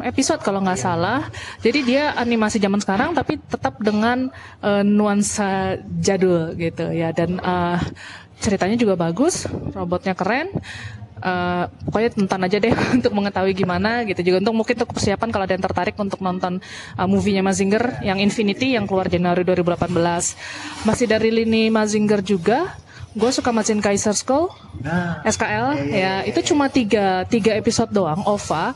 episode 0.02 0.40
kalau 0.42 0.58
nggak 0.64 0.80
salah. 0.80 1.30
Jadi 1.62 1.86
dia 1.86 2.16
animasi 2.18 2.58
zaman 2.58 2.82
sekarang 2.82 3.14
tapi 3.14 3.38
tetap 3.38 3.78
dengan 3.78 4.28
uh, 4.64 4.82
nuansa 4.82 5.78
jadul 6.02 6.58
gitu 6.58 6.90
ya 6.90 7.14
dan 7.14 7.38
uh, 7.38 7.78
ceritanya 8.40 8.74
juga 8.74 8.98
bagus, 8.98 9.46
robotnya 9.76 10.16
keren 10.18 10.50
uh, 11.20 11.64
pokoknya 11.86 12.10
tonton 12.16 12.40
aja 12.44 12.56
deh 12.58 12.74
untuk 12.98 13.12
mengetahui 13.14 13.52
gimana 13.54 14.02
gitu. 14.08 14.20
Juga 14.24 14.42
untuk 14.42 14.54
mungkin 14.56 14.74
untuk 14.80 14.90
persiapan 14.96 15.28
kalau 15.30 15.44
ada 15.46 15.54
yang 15.54 15.64
tertarik 15.64 15.94
untuk 15.96 16.20
nonton 16.20 16.58
uh, 16.96 17.06
movie-nya 17.08 17.44
Mazinger 17.44 18.02
yang 18.04 18.18
Infinity 18.18 18.74
yang 18.74 18.84
keluar 18.88 19.06
Januari 19.06 19.44
2018 19.46 19.92
masih 20.88 21.06
dari 21.06 21.30
lini 21.32 21.68
Mazinger 21.68 22.20
juga 22.24 22.74
gue 23.10 23.30
suka 23.34 23.50
Macin 23.50 23.82
Kaiser 23.82 24.14
School 24.14 24.50
nah, 24.82 25.18
SKL 25.26 25.48
iya, 25.48 25.56
iya, 25.56 25.66
ya 25.74 25.98
iya, 25.98 26.14
itu 26.30 26.54
cuma 26.54 26.70
tiga 26.70 27.26
tiga 27.26 27.58
episode 27.58 27.90
doang 27.90 28.22
OVA 28.22 28.70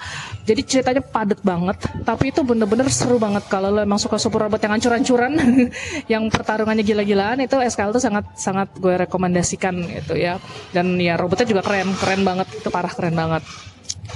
jadi 0.44 0.60
ceritanya 0.60 1.00
padat 1.00 1.40
banget 1.40 1.80
tapi 2.04 2.28
itu 2.28 2.44
bener-bener 2.44 2.84
seru 2.92 3.16
banget. 3.16 3.48
Kalau 3.48 3.72
lo 3.72 3.80
emang 3.80 3.96
suka 3.96 4.20
super 4.20 4.44
robot 4.44 4.60
yang 4.60 4.76
ancur-ancuran 4.76 5.32
yang 6.12 6.28
pertarungannya 6.28 6.84
gila-gilaan 6.84 7.40
itu 7.40 7.56
SKL 7.56 7.96
tuh 7.96 8.04
sangat 8.04 8.28
sangat 8.36 8.68
gue 8.76 8.94
rekomendasikan 9.08 9.72
gitu 9.88 10.20
ya. 10.20 10.36
Dan 10.70 11.00
ya 11.00 11.16
robotnya 11.16 11.48
juga 11.48 11.64
keren 11.64 11.96
keren 11.96 12.22
banget 12.28 12.60
itu 12.60 12.68
parah 12.68 12.92
keren 12.92 13.16
banget. 13.16 13.40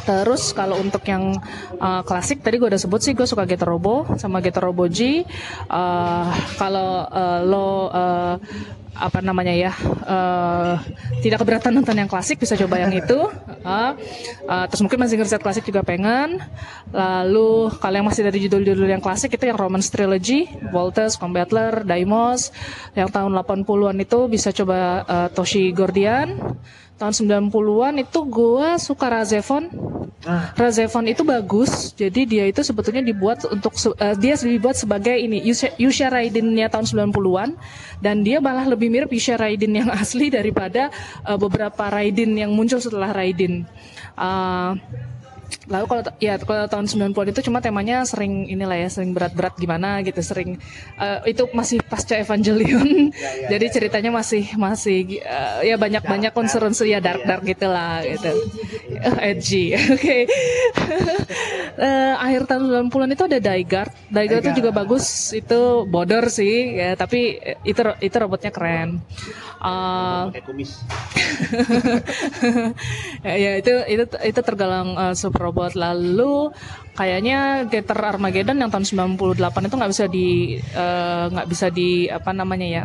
Terus 0.04 0.52
kalau 0.52 0.76
untuk 0.76 1.00
yang 1.08 1.32
uh, 1.80 2.04
klasik 2.04 2.44
tadi 2.44 2.60
gue 2.60 2.68
udah 2.68 2.80
sebut 2.80 3.00
sih 3.00 3.16
gue 3.16 3.24
suka 3.24 3.48
Getter 3.48 3.64
Robo 3.68 4.04
sama 4.20 4.44
Getter 4.44 4.60
Robo 4.60 4.84
G. 4.84 5.24
Uh, 5.64 6.28
kalau 6.60 7.08
uh, 7.08 7.40
lo 7.40 7.88
uh, 7.88 8.34
apa 8.98 9.22
namanya 9.22 9.54
ya 9.54 9.72
uh, 10.04 10.74
tidak 11.22 11.46
keberatan 11.46 11.70
nonton 11.70 11.94
yang 11.94 12.10
klasik 12.10 12.42
bisa 12.42 12.58
coba 12.58 12.82
yang 12.82 12.90
itu. 12.90 13.30
Uh, 13.62 13.94
uh, 14.52 14.64
terus 14.66 14.82
mungkin 14.82 14.98
masih 14.98 15.16
ngerset 15.22 15.42
klasik 15.42 15.64
juga 15.64 15.86
pengen. 15.86 16.42
Lalu 16.90 17.70
kalau 17.78 17.94
yang 17.94 18.06
masih 18.10 18.26
dari 18.26 18.42
judul-judul 18.42 18.90
yang 18.90 19.02
klasik 19.02 19.38
itu 19.38 19.46
yang 19.46 19.56
Romance 19.56 19.88
Trilogy 19.88 20.50
Voltes, 20.74 21.14
Combattler, 21.14 21.86
Daimos. 21.86 22.50
Yang 22.98 23.14
tahun 23.14 23.32
80-an 23.38 23.96
itu 24.02 24.18
bisa 24.26 24.50
coba 24.50 25.06
uh, 25.06 25.28
Toshi 25.30 25.70
Gordian 25.70 26.58
tahun 26.98 27.14
90-an 27.48 27.94
itu 28.02 28.20
gue 28.26 28.68
suka 28.82 29.06
Razefon. 29.06 29.70
Ah. 30.26 30.50
Razefon 30.58 31.06
itu 31.06 31.22
bagus, 31.22 31.94
jadi 31.94 32.26
dia 32.26 32.44
itu 32.50 32.60
sebetulnya 32.66 33.00
dibuat 33.00 33.46
untuk 33.46 33.70
uh, 33.78 34.18
dia 34.18 34.34
dibuat 34.34 34.74
sebagai 34.74 35.14
ini 35.14 35.40
Yusha 35.78 36.10
Raiden-nya 36.10 36.66
tahun 36.66 36.90
90-an 36.90 37.54
dan 38.02 38.26
dia 38.26 38.42
malah 38.42 38.66
lebih 38.66 38.90
mirip 38.90 39.14
Yusha 39.14 39.38
Raiden 39.38 39.78
yang 39.78 39.88
asli 39.94 40.28
daripada 40.28 40.90
uh, 41.22 41.38
beberapa 41.38 41.86
Raiden 41.86 42.34
yang 42.34 42.50
muncul 42.50 42.82
setelah 42.82 43.14
Raiden. 43.14 43.62
Uh, 44.18 44.74
Lalu 45.68 45.84
kalau 45.84 46.02
ya 46.16 46.34
kalau 46.40 46.64
tahun 46.64 46.86
90-an 46.88 47.28
itu 47.32 47.40
cuma 47.44 47.60
temanya 47.60 48.04
sering 48.08 48.48
inilah 48.48 48.76
ya, 48.76 48.88
sering 48.88 49.12
berat-berat 49.12 49.54
gimana 49.60 50.00
gitu, 50.00 50.20
sering 50.24 50.56
uh, 50.96 51.20
itu 51.28 51.44
masih 51.52 51.84
pasca 51.84 52.16
Evangelion. 52.16 52.88
Ya, 53.18 53.34
ya, 53.34 53.48
Jadi 53.56 53.66
ya. 53.66 53.72
ceritanya 53.72 54.10
masih 54.14 54.44
masih 54.54 55.18
uh, 55.26 55.64
ya 55.64 55.74
banyak-banyak 55.74 56.30
unsur-unsur 56.30 56.86
ya 56.86 57.02
dark-dark 57.02 57.42
iya. 57.42 57.50
gitulah 57.50 57.94
gitu. 58.04 58.32
Uh, 59.00 59.18
edgy. 59.32 59.64
Oke. 59.74 59.96
okay. 59.96 60.20
uh, 61.80 62.14
akhir 62.20 62.46
tahun 62.46 62.92
90-an 62.92 63.10
itu 63.16 63.24
ada 63.26 63.38
Daigard. 63.42 63.92
Daigard 64.12 64.44
itu 64.44 64.62
juga 64.62 64.70
bagus, 64.70 65.34
itu 65.34 65.88
border 65.88 66.30
sih 66.30 66.78
ya, 66.78 66.94
tapi 66.94 67.40
itu 67.66 67.80
itu 67.98 68.16
robotnya 68.20 68.52
keren. 68.54 69.02
Uh, 69.58 70.30
ya, 73.24 73.34
ya 73.44 73.50
itu 73.60 73.72
itu 73.86 74.04
itu 74.04 74.40
tergalang 74.42 74.94
uh, 74.98 75.14
super 75.14 75.50
robot. 75.50 75.78
Lalu 75.78 76.52
kayaknya 76.98 77.68
Getter 77.70 77.98
Armageddon 77.98 78.58
yang 78.58 78.70
tahun 78.74 79.14
98 79.14 79.68
itu 79.70 79.74
nggak 79.78 79.92
bisa 79.94 80.04
di 80.10 80.28
eh, 80.58 81.24
nggak 81.30 81.46
uh, 81.46 81.50
bisa 81.50 81.66
di 81.70 82.10
apa 82.10 82.34
namanya 82.34 82.66
ya 82.66 82.84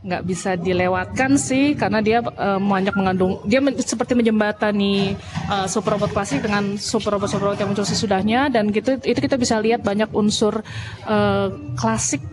nggak 0.00 0.22
bisa 0.24 0.56
dilewatkan 0.56 1.36
sih 1.36 1.76
karena 1.76 2.00
dia 2.00 2.24
uh, 2.24 2.56
banyak 2.56 2.96
mengandung 2.96 3.36
dia 3.44 3.60
men, 3.60 3.76
seperti 3.76 4.16
menjembatani 4.16 5.12
uh, 5.52 5.68
super 5.68 6.00
robot 6.00 6.16
klasik 6.16 6.40
dengan 6.40 6.80
super 6.80 7.12
robot 7.12 7.28
super 7.28 7.52
robot 7.52 7.60
yang 7.60 7.68
muncul 7.68 7.84
sesudahnya. 7.84 8.48
Dan 8.48 8.72
gitu 8.72 8.96
itu 9.04 9.18
kita 9.20 9.36
bisa 9.36 9.60
lihat 9.60 9.84
banyak 9.84 10.08
unsur 10.16 10.64
uh, 11.04 11.52
klasik 11.76 12.24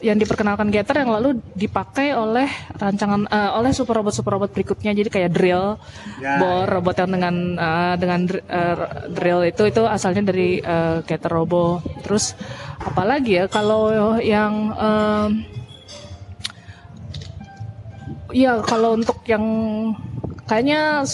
yang 0.00 0.16
diperkenalkan 0.16 0.72
Getter 0.72 1.04
yang 1.04 1.12
lalu 1.12 1.38
dipakai 1.52 2.16
oleh 2.16 2.48
rancangan 2.76 3.28
uh, 3.28 3.56
oleh 3.60 3.70
super 3.76 4.00
robot 4.00 4.16
super 4.16 4.36
robot 4.36 4.50
berikutnya 4.52 4.96
jadi 4.96 5.08
kayak 5.12 5.30
drill 5.32 5.76
ya, 6.18 6.40
bor 6.40 6.64
ya. 6.64 6.72
robot 6.72 6.96
yang 7.04 7.10
dengan 7.12 7.34
uh, 7.60 7.94
dengan 8.00 8.20
uh, 8.48 8.76
drill 9.12 9.44
itu 9.44 9.62
itu 9.68 9.82
asalnya 9.84 10.32
dari 10.32 10.58
uh, 10.64 11.04
Getter 11.04 11.28
Robo 11.28 11.84
terus 12.00 12.32
apalagi 12.80 13.40
ya 13.40 13.44
kalau 13.46 14.16
yang 14.24 14.72
uh, 14.72 15.28
ya 18.32 18.64
kalau 18.64 18.96
untuk 18.96 19.20
yang 19.28 19.44
kayaknya 20.48 21.04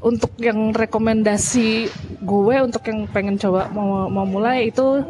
untuk 0.00 0.32
yang 0.40 0.72
rekomendasi 0.72 1.92
gue 2.24 2.56
untuk 2.64 2.82
yang 2.88 3.04
pengen 3.12 3.36
coba 3.36 3.68
mau 3.68 4.08
mau 4.08 4.24
mulai 4.24 4.72
itu 4.72 5.04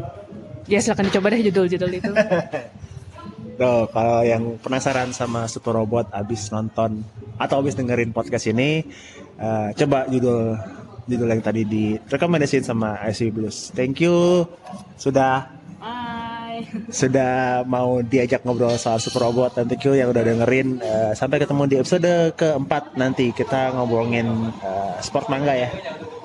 ya 0.71 0.79
silahkan 0.79 1.11
dicoba 1.11 1.35
deh 1.35 1.43
judul-judul 1.51 1.91
itu. 1.91 2.13
Tuh, 3.61 3.85
kalau 3.93 4.25
yang 4.25 4.57
penasaran 4.57 5.13
sama 5.13 5.45
Super 5.45 5.77
Robot 5.77 6.09
abis 6.17 6.49
nonton 6.49 7.05
atau 7.37 7.61
abis 7.61 7.77
dengerin 7.77 8.09
podcast 8.09 8.49
ini, 8.49 8.89
uh, 9.37 9.69
coba 9.77 10.09
judul 10.09 10.57
judul 11.05 11.29
yang 11.29 11.45
tadi 11.45 11.69
direkomendasiin 11.69 12.65
sama 12.65 12.97
IC 13.05 13.35
Blues. 13.35 13.69
Thank 13.77 14.01
you 14.01 14.49
sudah 14.97 15.53
Bye. 15.77 16.65
sudah 17.05 17.65
mau 17.69 18.01
diajak 18.01 18.49
ngobrol 18.49 18.81
soal 18.81 18.97
Super 18.97 19.29
Robot 19.29 19.61
dan 19.61 19.69
thank 19.69 19.85
you 19.85 19.93
yang 19.93 20.09
udah 20.09 20.25
dengerin. 20.25 20.81
Uh, 20.81 21.13
sampai 21.13 21.45
ketemu 21.45 21.63
di 21.69 21.77
episode 21.85 22.13
keempat 22.41 22.97
nanti 22.97 23.29
kita 23.37 23.77
ngobrolin 23.77 24.57
uh, 24.65 24.97
sport 25.05 25.29
manga 25.29 25.53
ya 25.53 25.69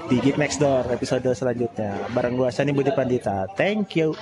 di 0.05 0.21
Geek 0.21 0.37
Door 0.37 0.93
episode 0.93 1.33
selanjutnya. 1.33 1.97
Bareng 2.13 2.37
gue 2.37 2.49
Sani 2.53 2.71
Budi 2.71 2.93
Pandita. 2.93 3.49
Thank 3.57 3.97
you 3.97 4.13